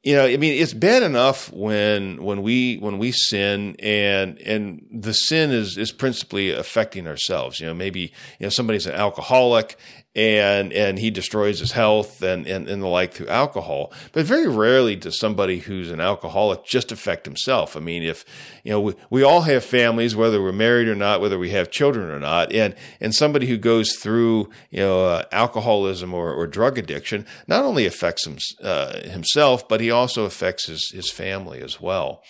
[0.04, 4.86] You know, I mean, it's bad enough when when we when we sin and and
[4.92, 7.62] the sin is is principally affecting ourselves.
[7.62, 9.78] You know, maybe you know somebody's an alcoholic
[10.16, 13.91] and and he destroys his health and, and, and the like through alcohol.
[14.11, 17.76] But very rarely does somebody who's an alcoholic just affect himself.
[17.76, 18.24] I mean, if
[18.64, 21.72] you know, we, we all have families, whether we're married or not, whether we have
[21.72, 26.45] children or not, and and somebody who goes through you know uh, alcoholism or, or
[26.45, 31.59] drug addiction not only affects him, uh, himself, but he also affects his his family
[31.59, 32.24] as well.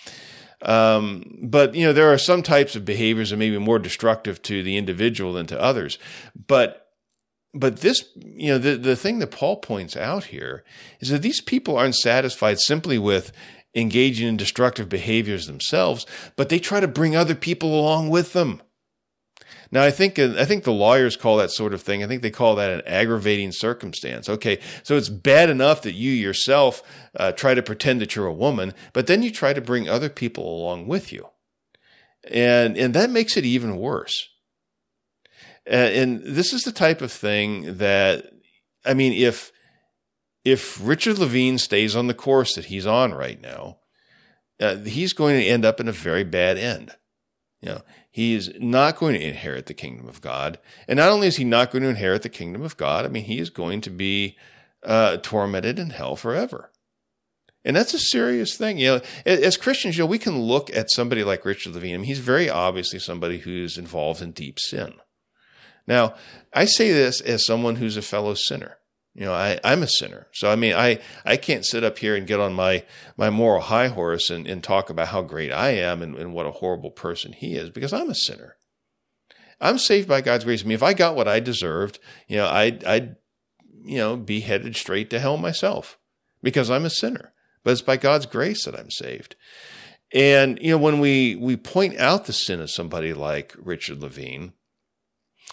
[0.62, 4.40] Um, but you know, there are some types of behaviors that may be more destructive
[4.42, 5.98] to the individual than to others.
[6.46, 6.83] But
[7.54, 10.64] but this, you know, the, the thing that Paul points out here
[11.00, 13.32] is that these people aren't satisfied simply with
[13.74, 16.04] engaging in destructive behaviors themselves,
[16.36, 18.60] but they try to bring other people along with them.
[19.70, 22.04] Now, I think I think the lawyers call that sort of thing.
[22.04, 24.28] I think they call that an aggravating circumstance.
[24.28, 26.82] Okay, so it's bad enough that you yourself
[27.18, 30.08] uh, try to pretend that you're a woman, but then you try to bring other
[30.08, 31.28] people along with you,
[32.30, 34.28] and and that makes it even worse.
[35.66, 38.26] And this is the type of thing that,
[38.84, 39.50] I mean, if
[40.44, 43.78] if Richard Levine stays on the course that he's on right now,
[44.60, 46.92] uh, he's going to end up in a very bad end.
[47.62, 51.28] You know, he is not going to inherit the kingdom of God, and not only
[51.28, 53.80] is he not going to inherit the kingdom of God, I mean, he is going
[53.80, 54.36] to be
[54.82, 56.70] uh, tormented in hell forever.
[57.64, 58.76] And that's a serious thing.
[58.76, 61.94] You know, as Christians, you know, we can look at somebody like Richard Levine.
[61.94, 64.94] I mean, he's very obviously somebody who's involved in deep sin.
[65.86, 66.14] Now,
[66.52, 68.78] I say this as someone who's a fellow sinner.
[69.14, 70.26] You know, I, I'm a sinner.
[70.32, 72.84] So, I mean, I, I can't sit up here and get on my,
[73.16, 76.46] my moral high horse and, and talk about how great I am and, and what
[76.46, 78.56] a horrible person he is because I'm a sinner.
[79.60, 80.62] I'm saved by God's grace.
[80.62, 83.16] I mean, if I got what I deserved, you know, I'd, I'd,
[83.84, 85.96] you know, be headed straight to hell myself
[86.42, 87.32] because I'm a sinner.
[87.62, 89.36] But it's by God's grace that I'm saved.
[90.12, 94.54] And, you know, when we, we point out the sin of somebody like Richard Levine,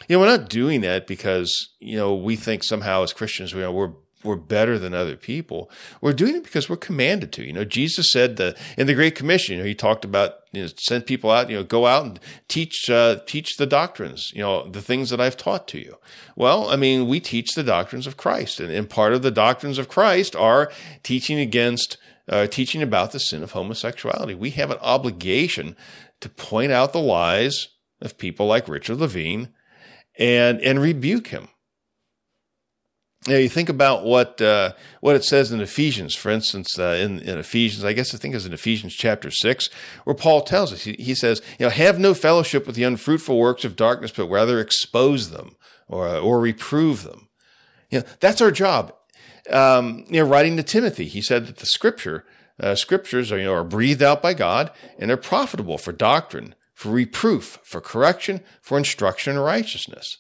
[0.08, 3.94] you know, we're not doing that because, you know, we think somehow as Christians, we're
[4.24, 5.70] we're better than other people.
[6.00, 7.46] We're doing it because we're commanded to.
[7.46, 10.64] You know, Jesus said that in the Great Commission, you know, he talked about you
[10.64, 14.42] know, send people out, you know, go out and teach uh, teach the doctrines, you
[14.42, 15.98] know, the things that I've taught to you.
[16.36, 19.78] Well, I mean, we teach the doctrines of Christ, and, and part of the doctrines
[19.78, 20.72] of Christ are
[21.04, 21.98] teaching against
[22.30, 24.36] uh, teaching about the sin of homosexuality.
[24.36, 25.76] We have an obligation
[26.20, 27.70] to point out the lies
[28.02, 29.50] of people like Richard Levine
[30.18, 31.50] and and rebuke him.
[33.28, 37.20] Now you think about what uh, what it says in Ephesians, for instance, uh, in,
[37.20, 39.70] in Ephesians, I guess I think it's in Ephesians chapter six,
[40.06, 43.38] where Paul tells us he, he, says, you know, have no fellowship with the unfruitful
[43.38, 45.56] works of darkness, but rather expose them
[45.88, 47.30] or or reprove them.
[47.92, 48.96] You know, that's our job.
[49.52, 52.26] Um, you know, writing to Timothy, he said that the scripture
[52.60, 56.56] uh, scriptures are you know are breathed out by God and they're profitable for doctrine,
[56.82, 60.18] for reproof, for correction, for instruction in righteousness.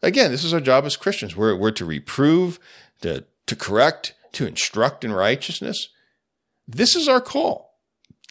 [0.00, 1.36] Again, this is our job as Christians.
[1.36, 2.58] We're, we're to reprove,
[3.02, 5.88] to, to correct, to instruct in righteousness.
[6.66, 7.74] This is our call.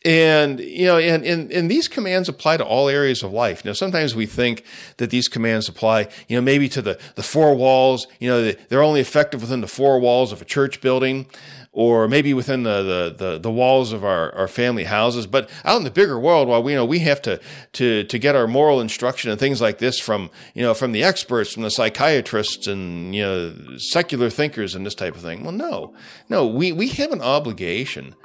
[0.04, 3.64] And, you know, and, and, and these commands apply to all areas of life.
[3.64, 4.66] Now, sometimes we think
[4.98, 8.82] that these commands apply, you know, maybe to the, the four walls, you know, they're
[8.82, 11.28] only effective within the four walls of a church building
[11.74, 15.26] or maybe within the, the, the, the, walls of our, our family houses.
[15.26, 17.40] But out in the bigger world, while we you know we have to,
[17.74, 21.04] to, to get our moral instruction and things like this from, you know, from the
[21.04, 25.44] experts, from the psychiatrists and, you know, secular thinkers and this type of thing.
[25.44, 25.94] Well, no,
[26.28, 28.16] no, we, we have an obligation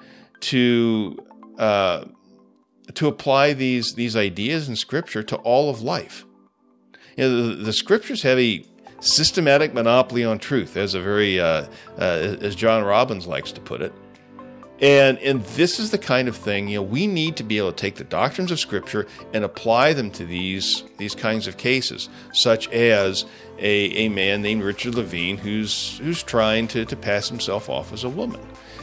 [0.41, 1.25] to,
[1.59, 2.05] uh,
[2.95, 6.25] to apply these, these ideas in scripture to all of life.
[7.17, 8.65] You know, the, the scriptures have a
[9.01, 11.67] systematic monopoly on truth, as a very uh,
[11.99, 13.93] uh, as John Robbins likes to put it.
[14.81, 17.73] And and this is the kind of thing you know we need to be able
[17.73, 22.11] to take the doctrines of Scripture and apply them to these these kinds of cases,
[22.33, 23.25] such as
[23.59, 28.05] a, a man named Richard Levine who's who's trying to, to pass himself off as
[28.05, 28.41] a woman.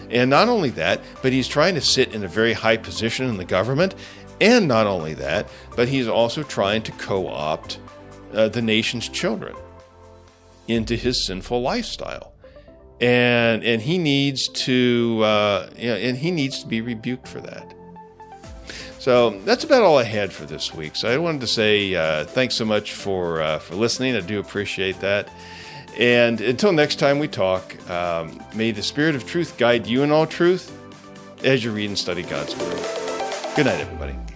[0.09, 3.37] And not only that, but he's trying to sit in a very high position in
[3.37, 3.95] the government.
[4.41, 7.79] And not only that, but he's also trying to co opt
[8.33, 9.55] uh, the nation's children
[10.67, 12.33] into his sinful lifestyle.
[13.01, 17.41] And, and he needs to uh, you know, and he needs to be rebuked for
[17.41, 17.73] that.
[18.99, 20.95] So that's about all I had for this week.
[20.95, 24.15] So I wanted to say uh, thanks so much for uh, for listening.
[24.15, 25.29] I do appreciate that.
[25.99, 30.11] And until next time we talk, um, may the Spirit of Truth guide you in
[30.11, 30.71] all truth
[31.43, 32.79] as you read and study God's Word.
[33.55, 34.32] Good night, everybody.